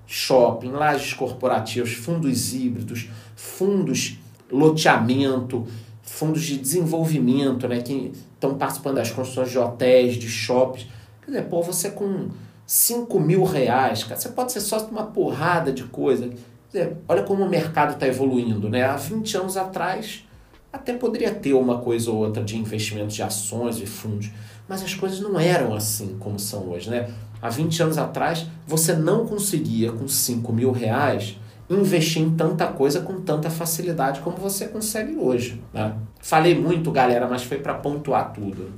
[0.05, 4.19] shopping, lajes corporativos, fundos híbridos, fundos
[4.51, 5.65] loteamento,
[6.03, 10.87] fundos de desenvolvimento, né, que estão participando das construções de hotéis, de shoppings.
[11.21, 12.29] Quer dizer, pô, você com
[12.65, 16.29] 5 mil reais, cara, você pode ser sócio de uma porrada de coisa.
[16.71, 18.83] Quer dizer, olha como o mercado está evoluindo, né?
[18.83, 20.23] Há 20 anos atrás,
[20.73, 24.31] até poderia ter uma coisa ou outra de investimentos de ações e fundos,
[24.67, 27.09] mas as coisas não eram assim como são hoje, né?
[27.39, 31.37] Há 20 anos atrás, você não conseguia, com 5 mil reais,
[31.69, 35.61] investir em tanta coisa com tanta facilidade como você consegue hoje.
[35.73, 35.93] Né?
[36.19, 38.71] Falei muito, galera, mas foi para pontuar tudo.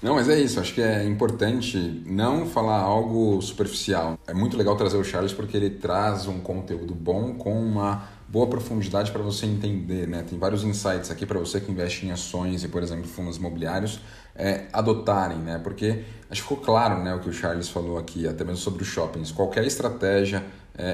[0.00, 0.60] Não, mas é isso.
[0.60, 4.16] Acho que é importante não falar algo superficial.
[4.28, 8.46] É muito legal trazer o Charles porque ele traz um conteúdo bom com uma boa
[8.46, 10.22] profundidade para você entender, né?
[10.22, 14.00] Tem vários insights aqui para você que investe em ações e, por exemplo, fundos imobiliários
[14.36, 15.58] é, adotarem, né?
[15.58, 18.82] Porque acho que ficou claro, né, o que o Charles falou aqui, até mesmo sobre
[18.82, 19.32] os shoppings.
[19.32, 20.44] Qualquer estratégia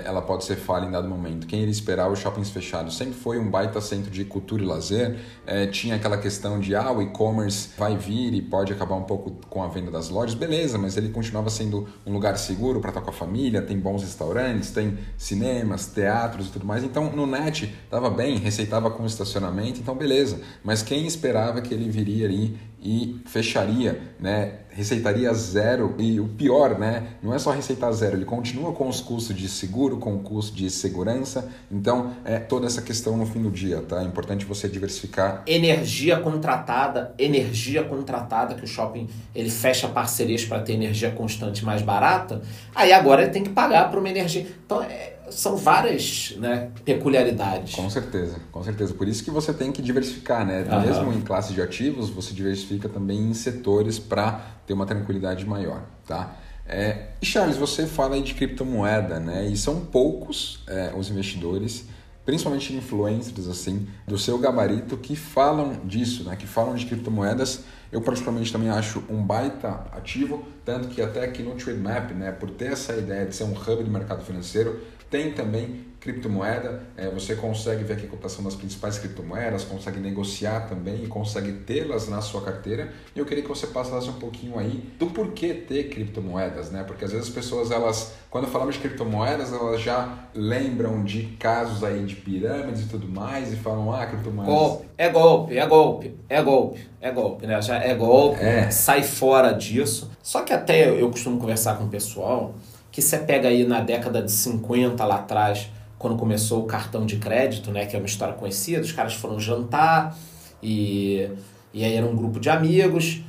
[0.04, 1.46] ela pode ser falha em dado momento.
[1.46, 2.96] Quem iria esperar os shoppings fechados?
[2.96, 5.18] Sempre foi um baita centro de cultura e lazer.
[5.46, 9.32] É, tinha aquela questão de ah, o e-commerce vai vir e pode acabar um pouco
[9.48, 10.34] com a venda das lojas.
[10.34, 14.02] Beleza, mas ele continuava sendo um lugar seguro para estar com a família, tem bons
[14.02, 16.82] restaurantes, tem cinemas, teatros e tudo mais.
[16.82, 20.40] Então no net estava bem, receitava com estacionamento, então beleza.
[20.62, 24.58] Mas quem esperava que ele viria ali e fecharia, né?
[24.68, 27.14] Receitaria zero e o pior, né?
[27.22, 30.54] Não é só receitar zero, ele continua com os custos de seguro, com o custo
[30.54, 31.48] de segurança.
[31.70, 34.02] Então, é toda essa questão no fim do dia, tá?
[34.02, 35.42] É importante você diversificar.
[35.46, 41.80] Energia contratada, energia contratada que o shopping ele fecha parcerias para ter energia constante mais
[41.80, 42.42] barata.
[42.74, 44.46] Aí agora ele tem que pagar para uma energia.
[44.66, 47.74] Então, é, são várias né, peculiaridades.
[47.74, 48.94] Com certeza, com certeza.
[48.94, 50.64] Por isso que você tem que diversificar, né?
[50.70, 50.80] Uhum.
[50.80, 55.82] Mesmo em classes de ativos, você diversifica também em setores para ter uma tranquilidade maior,
[56.06, 56.36] tá?
[56.66, 59.46] É, e Charles, você fala aí de criptomoeda, né?
[59.46, 61.86] E são poucos é, os investidores,
[62.24, 66.36] principalmente influencers assim, do seu gabarito que falam disso, né?
[66.36, 67.64] Que falam de criptomoedas.
[67.92, 72.50] Eu particularmente também acho um baita ativo, tanto que até aqui no TradeMap, né, por
[72.50, 74.80] ter essa ideia de ser um hub de mercado financeiro,
[75.14, 80.68] tem também criptomoeda, é, você consegue ver aqui a cotação das principais criptomoedas, consegue negociar
[80.68, 82.92] também e consegue tê-las na sua carteira.
[83.14, 86.82] E eu queria que você passasse um pouquinho aí do porquê ter criptomoedas, né?
[86.82, 91.84] Porque às vezes as pessoas, elas, quando falamos de criptomoedas, elas já lembram de casos
[91.84, 94.52] aí de pirâmides e tudo mais e falam, ah, criptomoedas...
[94.52, 97.62] Golpe, é golpe, é golpe, é golpe, é golpe, né?
[97.62, 98.68] Já é golpe, é.
[98.68, 100.10] sai fora disso.
[100.20, 102.52] Só que até eu costumo conversar com o pessoal
[102.94, 107.16] que você pega aí na década de 50 lá atrás, quando começou o cartão de
[107.16, 110.16] crédito, né, que é uma história conhecida, os caras foram jantar
[110.62, 111.28] e,
[111.72, 113.20] e aí era um grupo de amigos.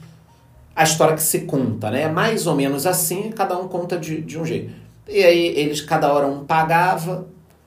[0.76, 2.04] A história que se conta, né?
[2.04, 4.72] É mais ou menos assim, cada um conta de, de um jeito.
[5.08, 7.26] E aí eles, cada hora um pagava,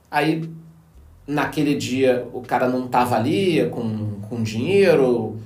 [0.09, 0.49] aí
[1.27, 5.37] naquele dia o cara não estava ali com, com dinheiro,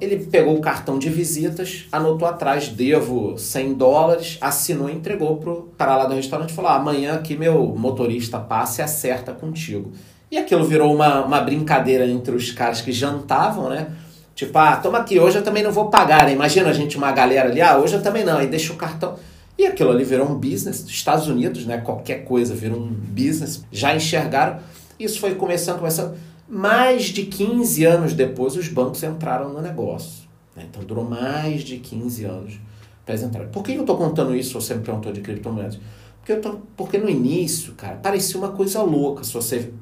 [0.00, 5.70] ele pegou o cartão de visitas, anotou atrás, devo 100 dólares, assinou e entregou pro
[5.76, 9.92] cara lá do restaurante e falou, ah, amanhã aqui meu motorista passa e acerta contigo.
[10.30, 13.88] E aquilo virou uma, uma brincadeira entre os caras que jantavam, né?
[14.34, 16.32] Tipo, ah, toma aqui, hoje eu também não vou pagar, né?
[16.32, 19.16] Imagina a gente, uma galera ali, ah, hoje eu também não, aí deixa o cartão.
[19.58, 21.78] E aquilo ali virou um business, dos Estados Unidos, né?
[21.78, 24.58] Qualquer coisa virou um business, já enxergaram.
[25.00, 26.16] Isso foi começando, começando.
[26.48, 30.28] Mais de 15 anos depois, os bancos entraram no negócio.
[30.54, 30.66] Né?
[30.70, 32.60] Então durou mais de 15 anos
[33.04, 33.50] para eles entrarem.
[33.50, 34.60] Por que eu estou contando isso?
[34.60, 35.78] Você me perguntou de criptomoedas.
[36.18, 39.72] Porque, eu tô, porque no início, cara, parecia uma coisa louca se você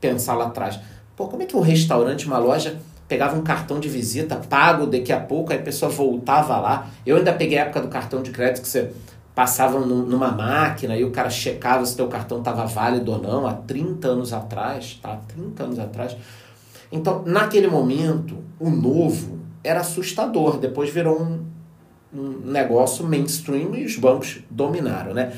[0.00, 0.78] pensar lá atrás.
[1.14, 2.78] Pô, como é que um restaurante, uma loja,
[3.08, 6.90] pegava um cartão de visita, pago daqui a pouco, aí a pessoa voltava lá.
[7.04, 8.90] Eu ainda peguei a época do cartão de crédito que você
[9.36, 13.52] passava numa máquina e o cara checava se teu cartão estava válido ou não, há
[13.52, 15.20] 30 anos atrás, tá?
[15.28, 16.16] 30 anos atrás.
[16.90, 21.44] Então, naquele momento, o novo era assustador, depois virou um,
[22.14, 25.34] um negócio mainstream e os bancos dominaram, né?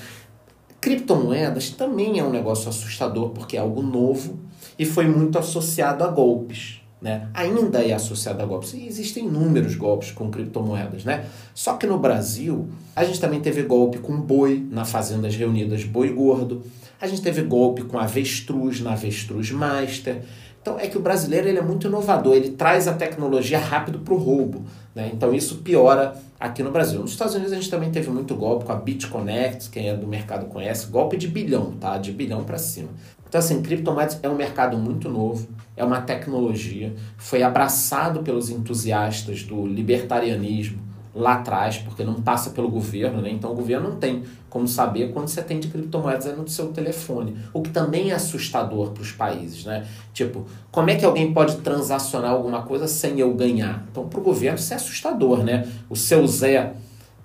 [0.80, 4.38] Criptomoedas também é um negócio assustador porque é algo novo
[4.78, 7.28] e foi muito associado a golpes né?
[7.34, 8.74] Ainda é associado a golpes.
[8.74, 11.24] E existem inúmeros golpes com criptomoedas, né?
[11.54, 16.12] Só que no Brasil, a gente também teve golpe com boi na Fazendas Reunidas Boi
[16.12, 16.62] Gordo.
[17.00, 20.22] A gente teve golpe com avestruz na Avestruz Master.
[20.60, 24.12] Então é que o brasileiro ele é muito inovador, ele traz a tecnologia rápido para
[24.12, 24.64] o roubo.
[24.94, 25.10] Né?
[25.14, 27.00] Então isso piora aqui no Brasil.
[27.00, 30.06] Nos Estados Unidos a gente também teve muito golpe com a BitConnect, quem é do
[30.06, 31.96] mercado conhece, golpe de bilhão, tá?
[31.96, 32.88] De bilhão para cima.
[33.28, 39.42] Então, assim, criptomoedas é um mercado muito novo, é uma tecnologia, foi abraçado pelos entusiastas
[39.42, 43.30] do libertarianismo lá atrás, porque não passa pelo governo, né?
[43.30, 47.36] Então, o governo não tem como saber quando você tem de criptomoedas no seu telefone,
[47.52, 49.86] o que também é assustador para os países, né?
[50.12, 53.84] Tipo, como é que alguém pode transacionar alguma coisa sem eu ganhar?
[53.90, 55.68] Então, para o governo isso é assustador, né?
[55.90, 56.74] O seu Zé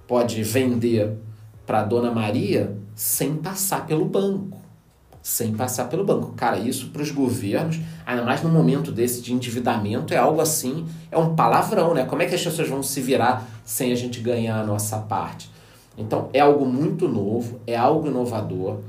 [0.07, 1.15] pode vender
[1.65, 4.62] para Dona Maria sem passar pelo banco
[5.23, 6.33] sem passar pelo banco.
[6.33, 10.85] Cara, isso para os governos, ainda mais num momento desse de endividamento, é algo assim,
[11.09, 12.03] é um palavrão, né?
[12.03, 15.49] Como é que as pessoas vão se virar sem a gente ganhar a nossa parte?
[15.97, 18.81] Então, é algo muito novo, é algo inovador.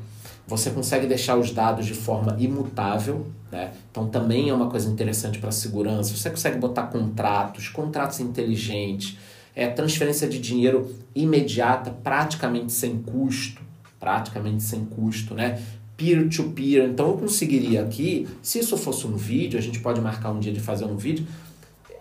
[0.47, 3.73] Você consegue deixar os dados de forma imutável, né?
[3.89, 6.17] Então, também é uma coisa interessante para a segurança.
[6.17, 9.17] Você consegue botar contratos, contratos inteligentes,
[9.55, 13.63] é, transferência de dinheiro imediata, praticamente sem custo
[14.05, 15.59] praticamente sem custo, né?
[15.97, 16.83] Peer-to-peer.
[16.83, 16.91] -peer.
[16.91, 20.53] Então eu conseguiria aqui, se isso fosse um vídeo, a gente pode marcar um dia
[20.53, 21.27] de fazer um vídeo,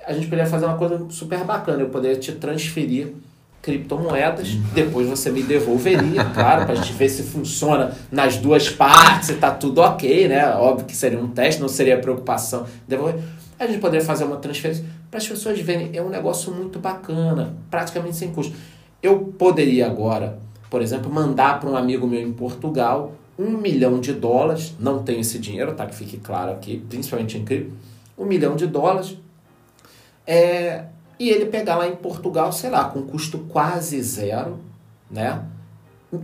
[0.06, 1.82] a gente poderia fazer uma coisa super bacana.
[1.82, 3.14] Eu poderia te transferir
[3.62, 4.64] criptomoedas, uhum.
[4.74, 9.34] depois você me devolveria, claro, para a gente ver se funciona nas duas partes, se
[9.34, 10.54] está tudo ok, né?
[10.56, 13.22] Óbvio que seria um teste, não seria preocupação devolver.
[13.58, 17.56] A gente poderia fazer uma transferência para as pessoas verem, é um negócio muito bacana,
[17.72, 18.54] praticamente sem custo.
[19.02, 24.14] Eu poderia agora, por exemplo, mandar para um amigo meu em Portugal um milhão de
[24.14, 25.86] dólares, não tem esse dinheiro, tá?
[25.86, 27.74] Que fique claro aqui, principalmente em cripto,
[28.18, 29.18] um milhão de dólares,
[30.26, 30.86] é,
[31.20, 34.60] e ele pegar lá em Portugal, sei lá, com custo quase zero,
[35.10, 35.46] né?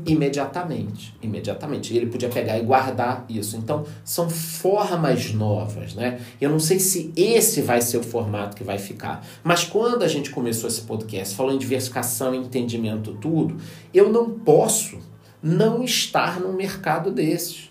[0.05, 1.93] Imediatamente, imediatamente.
[1.93, 3.57] E ele podia pegar e guardar isso.
[3.57, 6.19] Então, são formas novas, né?
[6.39, 9.25] Eu não sei se esse vai ser o formato que vai ficar.
[9.43, 13.57] Mas quando a gente começou esse podcast, falando em diversificação, entendimento, tudo,
[13.91, 14.99] eu não posso
[15.41, 17.69] não estar num mercado desses.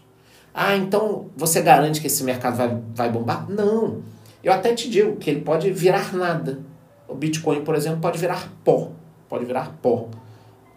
[0.52, 3.48] Ah, então você garante que esse mercado vai, vai bombar?
[3.48, 4.02] Não.
[4.42, 6.60] Eu até te digo que ele pode virar nada.
[7.06, 8.90] O Bitcoin, por exemplo, pode virar pó.
[9.28, 10.08] Pode virar pó.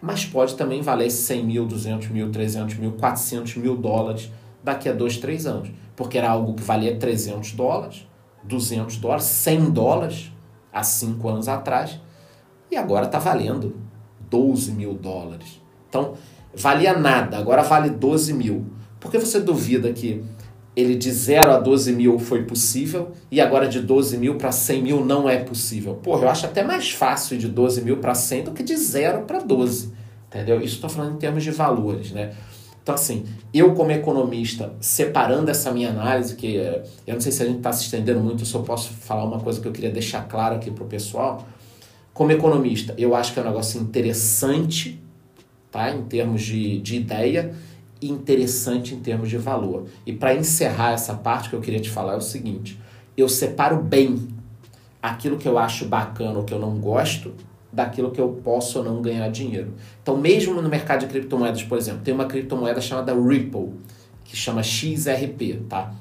[0.00, 4.30] Mas pode também valer 100 mil, 200 mil, 300 mil, 400 mil dólares
[4.62, 5.70] daqui a 2, 3 anos.
[5.94, 8.06] Porque era algo que valia 300 dólares,
[8.42, 10.32] 200 dólares, 100 dólares
[10.72, 12.00] há 5 anos atrás.
[12.70, 13.76] E agora está valendo
[14.28, 15.60] 12 mil dólares.
[15.88, 16.14] Então,
[16.54, 18.66] valia nada, agora vale 12 mil.
[19.00, 20.22] Por que você duvida que
[20.74, 24.82] ele de 0 a 12 mil foi possível e agora de 12 mil para 100
[24.82, 25.94] mil não é possível?
[25.96, 29.22] Porra, eu acho até mais fácil de 12 mil para 100 do que de 0
[29.22, 29.92] para 12.
[30.28, 30.60] Entendeu?
[30.60, 32.32] Isso estou falando em termos de valores, né?
[32.82, 36.56] Então, assim, eu como economista, separando essa minha análise, que
[37.06, 39.38] eu não sei se a gente está se estendendo muito, eu só posso falar uma
[39.38, 41.46] coisa que eu queria deixar claro aqui para o pessoal.
[42.14, 45.01] Como economista, eu acho que é um negócio interessante
[45.72, 45.90] tá?
[45.90, 47.52] em termos de, de ideia
[48.00, 49.86] e interessante em termos de valor.
[50.06, 52.78] E para encerrar essa parte que eu queria te falar é o seguinte:
[53.16, 54.28] eu separo bem
[55.02, 57.34] aquilo que eu acho bacana ou que eu não gosto
[57.72, 59.72] daquilo que eu posso ou não ganhar dinheiro.
[60.00, 63.70] Então, mesmo no mercado de criptomoedas, por exemplo, tem uma criptomoeda chamada Ripple,
[64.24, 65.92] que chama XRP, tá?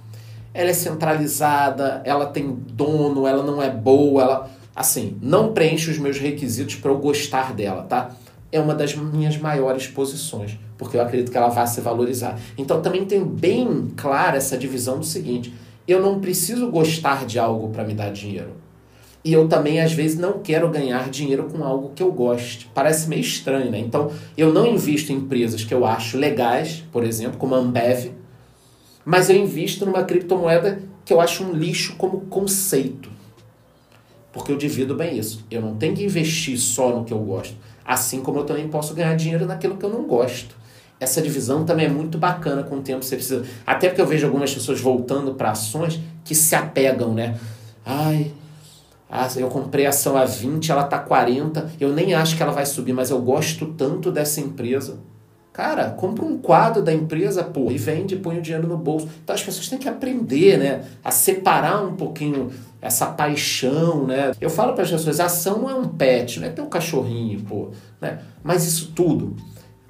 [0.54, 5.98] ela é centralizada, ela tem dono, ela não é boa, ela assim, não preenche os
[5.98, 8.12] meus requisitos para eu gostar dela, tá?
[8.52, 12.38] É uma das minhas maiores posições, porque eu acredito que ela vai se valorizar.
[12.58, 15.54] Então também tenho bem clara essa divisão do seguinte:
[15.88, 18.62] eu não preciso gostar de algo para me dar dinheiro.
[19.24, 22.70] E eu também, às vezes, não quero ganhar dinheiro com algo que eu goste.
[22.74, 23.78] Parece meio estranho, né?
[23.78, 28.12] Então, eu não invisto em empresas que eu acho legais, por exemplo, como a Ambev,
[29.06, 33.10] mas eu invisto numa criptomoeda que eu acho um lixo como conceito.
[34.32, 35.46] Porque eu divido bem isso.
[35.52, 37.56] Eu não tenho que investir só no que eu gosto.
[37.86, 40.56] Assim como eu também posso ganhar dinheiro naquilo que eu não gosto.
[41.00, 43.04] Essa divisão também é muito bacana com o tempo.
[43.04, 43.44] Você precisa.
[43.66, 47.38] Até porque eu vejo algumas pessoas voltando para ações que se apegam, né?
[47.84, 48.32] Ai,
[49.14, 52.54] ah, eu comprei a ação a 20, ela tá 40, eu nem acho que ela
[52.54, 55.00] vai subir, mas eu gosto tanto dessa empresa.
[55.52, 59.10] Cara, compra um quadro da empresa, pô, e vende, põe o dinheiro no bolso.
[59.22, 62.52] Então as pessoas têm que aprender, né, a separar um pouquinho
[62.82, 64.32] essa paixão, né?
[64.42, 67.40] Eu falo para as pessoas, ação não é um pet, não é ter um cachorrinho,
[67.42, 67.70] pô,
[68.02, 68.20] né?
[68.44, 69.36] Mas isso tudo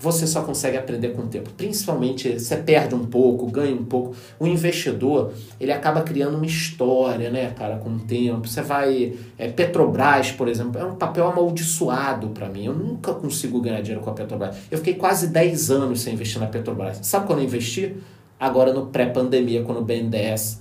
[0.01, 1.51] você só consegue aprender com o tempo.
[1.51, 4.15] Principalmente, você perde um pouco, ganha um pouco.
[4.39, 8.47] O investidor, ele acaba criando uma história, né, cara, com o tempo.
[8.47, 9.13] Você vai...
[9.37, 12.65] É, Petrobras, por exemplo, é um papel amaldiçoado para mim.
[12.65, 14.55] Eu nunca consigo ganhar dinheiro com a Petrobras.
[14.71, 16.99] Eu fiquei quase 10 anos sem investir na Petrobras.
[17.03, 17.95] Sabe quando eu investi?
[18.39, 20.60] Agora no pré-pandemia, quando o BNDES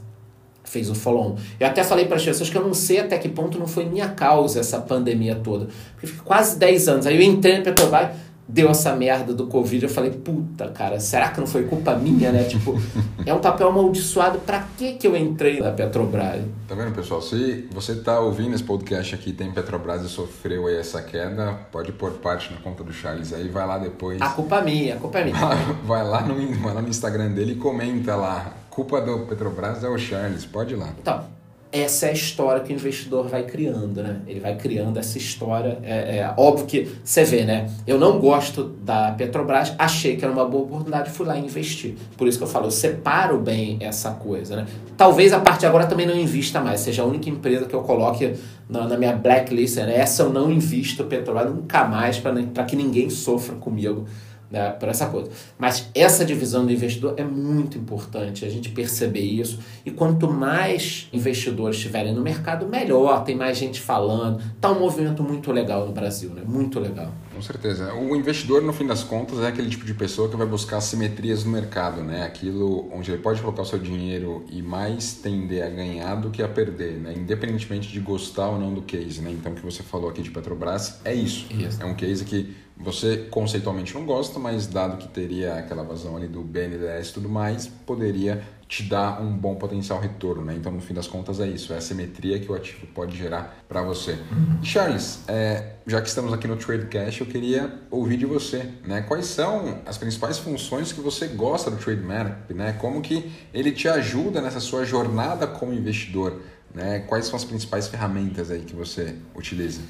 [0.71, 1.37] fez o follow-on.
[1.59, 3.85] Eu até falei para as pessoas que eu não sei até que ponto não foi
[3.85, 5.69] minha causa essa pandemia toda.
[5.93, 7.07] Porque fiquei quase 10 anos.
[7.07, 8.11] Aí eu entrei na Petrobras
[8.53, 12.33] deu essa merda do Covid, eu falei, puta, cara, será que não foi culpa minha,
[12.33, 12.45] né?
[12.45, 12.81] Tipo,
[13.25, 16.43] é um papel amaldiçoado, pra que que eu entrei na Petrobras?
[16.67, 17.23] Tá vendo, pessoal?
[17.23, 21.93] Se você tá ouvindo esse podcast aqui, tem Petrobras e sofreu aí essa queda, pode
[21.93, 24.21] pôr parte na conta do Charles aí, vai lá depois.
[24.21, 25.37] A culpa é minha, a culpa é minha.
[25.87, 29.89] vai, lá no, vai lá no Instagram dele e comenta lá, culpa do Petrobras é
[29.89, 30.89] o Charles, pode ir lá.
[30.99, 31.23] Então,
[31.71, 34.23] essa é a história que o investidor vai criando, né?
[34.27, 35.79] Ele vai criando essa história.
[35.83, 37.71] É, é, óbvio que você vê, né?
[37.87, 41.95] Eu não gosto da Petrobras, achei que era uma boa oportunidade, fui lá e investi.
[42.17, 44.67] Por isso que eu falo, eu separo bem essa coisa, né?
[44.97, 47.83] Talvez a partir de agora também não invista mais, seja a única empresa que eu
[47.83, 48.35] coloque
[48.67, 49.99] na, na minha blacklist, né?
[49.99, 54.07] Essa eu não invisto Petrobras nunca mais para que ninguém sofra comigo
[54.51, 55.31] né, por essa coisa.
[55.59, 59.61] Mas essa divisão do investidor é muito importante, a gente perceber isso.
[59.87, 64.43] E quanto mais investidores estiverem no mercado, melhor, tem mais gente falando.
[64.61, 66.43] Tá um movimento muito legal no Brasil, né?
[66.45, 67.13] Muito legal.
[67.41, 67.95] Com certeza.
[67.95, 71.43] O investidor, no fim das contas, é aquele tipo de pessoa que vai buscar simetrias
[71.43, 72.23] no mercado, né?
[72.23, 76.43] Aquilo onde ele pode colocar o seu dinheiro e mais tender a ganhar do que
[76.43, 77.15] a perder, né?
[77.17, 79.31] Independentemente de gostar ou não do case, né?
[79.31, 81.47] Então, o que você falou aqui de Petrobras é isso.
[81.51, 81.83] isso.
[81.83, 86.29] É um case que você conceitualmente não gosta, mas dado que teria aquela vazão ali
[86.29, 90.55] do BNDES e tudo mais, poderia te dar um bom potencial retorno, né?
[90.55, 93.65] Então, no fim das contas, é isso, é a simetria que o ativo pode gerar
[93.69, 94.13] para você.
[94.13, 94.63] Uhum.
[94.63, 99.03] Charles, é, já que estamos aqui no Tradecast, eu queria ouvir de você, né?
[99.03, 102.73] Quais são as principais funções que você gosta do Trademap, né?
[102.75, 106.41] Como que ele te ajuda nessa sua jornada como investidor,
[106.73, 107.01] né?
[107.09, 109.81] Quais são as principais ferramentas aí que você utiliza?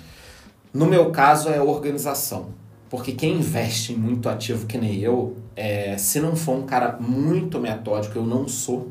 [0.73, 2.55] No meu caso, é a organização.
[2.91, 6.99] Porque quem investe em muito ativo que nem eu, é, se não for um cara
[7.01, 8.91] muito metódico, eu não sou,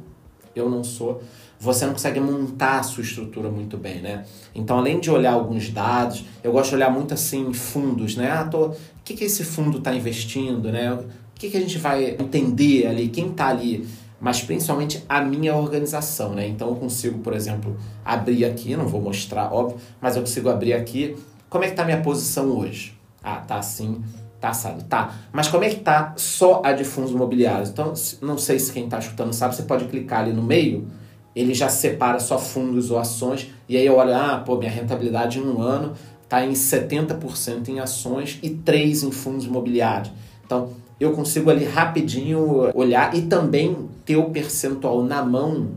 [0.55, 1.21] eu não sou,
[1.59, 4.25] você não consegue montar a sua estrutura muito bem, né?
[4.55, 8.31] Então, além de olhar alguns dados, eu gosto de olhar muito assim fundos, né?
[8.31, 10.93] Ah, tô, o que, que esse fundo está investindo, né?
[10.93, 13.85] O que, que a gente vai entender ali, quem está ali,
[14.21, 16.47] mas principalmente a minha organização, né?
[16.47, 17.75] Então, eu consigo, por exemplo,
[18.05, 21.17] abrir aqui, não vou mostrar, óbvio, mas eu consigo abrir aqui,
[21.49, 22.98] como é que está a minha posição hoje?
[23.23, 24.01] Ah, tá assim,
[24.39, 24.83] tá assado.
[24.83, 25.13] Tá.
[25.31, 27.69] Mas como é que tá só a de fundos imobiliários?
[27.69, 30.87] Então, não sei se quem tá escutando sabe, você pode clicar ali no meio,
[31.35, 35.39] ele já separa só fundos ou ações, e aí eu olho, ah, pô, minha rentabilidade
[35.39, 35.93] em um ano
[36.27, 40.11] tá em 70% em ações e 3% em fundos imobiliários.
[40.45, 45.71] Então, eu consigo ali rapidinho olhar e também ter o percentual na mão.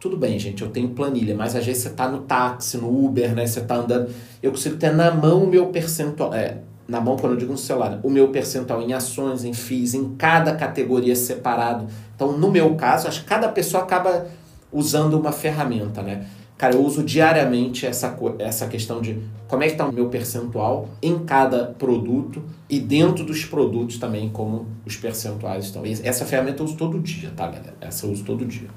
[0.00, 3.34] Tudo bem, gente, eu tenho planilha, mas às vezes você tá no táxi, no Uber,
[3.34, 3.46] né?
[3.46, 4.10] Você tá andando.
[4.42, 6.34] Eu consigo ter na mão o meu percentual.
[6.34, 6.58] É,
[6.92, 10.14] na mão quando eu digo no celular, o meu percentual em ações, em FIIs, em
[10.14, 11.86] cada categoria separado.
[12.14, 14.26] Então, no meu caso, acho que cada pessoa acaba
[14.70, 16.26] usando uma ferramenta, né?
[16.58, 19.18] Cara, eu uso diariamente essa, essa questão de
[19.48, 24.28] como é que está o meu percentual em cada produto e dentro dos produtos também,
[24.28, 25.82] como os percentuais estão.
[26.04, 27.74] Essa ferramenta eu uso todo dia, tá, galera?
[27.80, 28.68] Essa eu uso todo dia.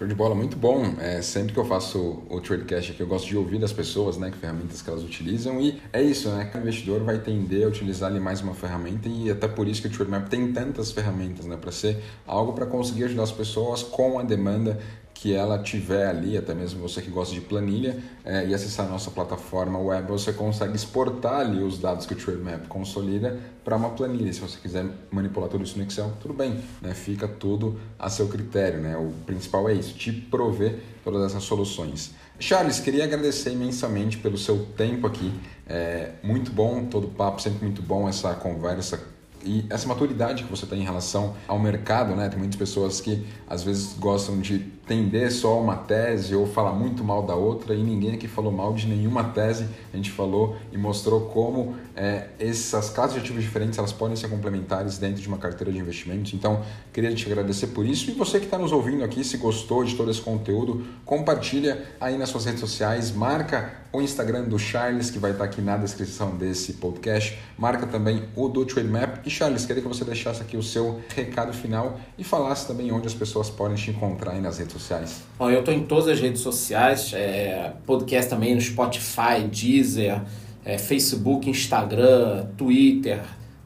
[0.00, 0.94] Show de bola, muito bom.
[0.98, 4.30] É, sempre que eu faço o Tradecast aqui, eu gosto de ouvir das pessoas, né,
[4.30, 5.60] que ferramentas que elas utilizam.
[5.60, 6.50] E é isso, né?
[6.54, 9.88] O investidor vai tender a utilizar ali mais uma ferramenta e até por isso que
[9.88, 11.58] o Trademap tem tantas ferramentas, né?
[11.60, 14.80] Para ser algo para conseguir ajudar as pessoas com a demanda
[15.20, 18.88] que ela tiver ali, até mesmo você que gosta de planilha, é, e acessar a
[18.88, 23.90] nossa plataforma web, você consegue exportar ali os dados que o Trademap consolida para uma
[23.90, 24.32] planilha.
[24.32, 26.94] Se você quiser manipular tudo isso no Excel, tudo bem, né?
[26.94, 28.80] fica tudo a seu critério.
[28.80, 28.96] Né?
[28.96, 32.12] O principal é isso, te prover todas essas soluções.
[32.38, 35.30] Charles, queria agradecer imensamente pelo seu tempo aqui.
[35.68, 38.98] É muito bom todo o papo, sempre muito bom essa conversa
[39.44, 42.28] e essa maturidade que você tem em relação ao mercado, né?
[42.28, 47.04] Tem muitas pessoas que às vezes gostam de tender só uma tese ou falar muito
[47.04, 49.66] mal da outra e ninguém aqui falou mal de nenhuma tese.
[49.92, 54.28] A gente falou e mostrou como é, essas classes de ativos diferentes elas podem ser
[54.28, 56.34] complementares dentro de uma carteira de investimentos.
[56.34, 56.62] Então,
[56.92, 59.94] queria te agradecer por isso e você que está nos ouvindo aqui, se gostou de
[59.94, 65.18] todo esse conteúdo, compartilha aí nas suas redes sociais, marca o Instagram do Charles que
[65.18, 69.82] vai estar aqui na descrição desse podcast, marca também o do Trademap e Charles, queria
[69.82, 73.76] que você deixasse aqui o seu recado final e falasse também onde as pessoas podem
[73.76, 75.22] te encontrar aí nas redes sociais.
[75.38, 80.22] Bom, eu estou em todas as redes sociais, é, podcast também no Spotify, Deezer,
[80.64, 83.22] é, Facebook, Instagram, Twitter,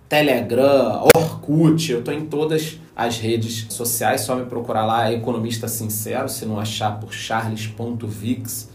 [0.09, 6.29] Telegram, Orkut, eu estou em todas as redes sociais, só me procurar lá, Economista Sincero,
[6.29, 8.72] se não achar por charles.vix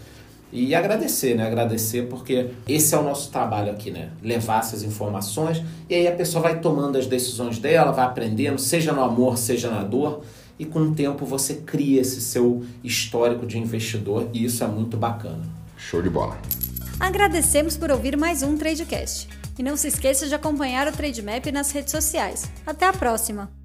[0.52, 1.46] e agradecer, né?
[1.46, 4.10] Agradecer porque esse é o nosso trabalho aqui, né?
[4.22, 8.92] Levar essas informações e aí a pessoa vai tomando as decisões dela, vai aprendendo, seja
[8.92, 10.24] no amor, seja na dor,
[10.58, 14.98] e com o tempo você cria esse seu histórico de investidor e isso é muito
[14.98, 15.44] bacana.
[15.78, 16.38] Show de bola.
[17.00, 19.30] Agradecemos por ouvir mais um Tradecast.
[19.58, 22.50] E não se esqueça de acompanhar o Trademap nas redes sociais.
[22.66, 23.59] Até a próxima!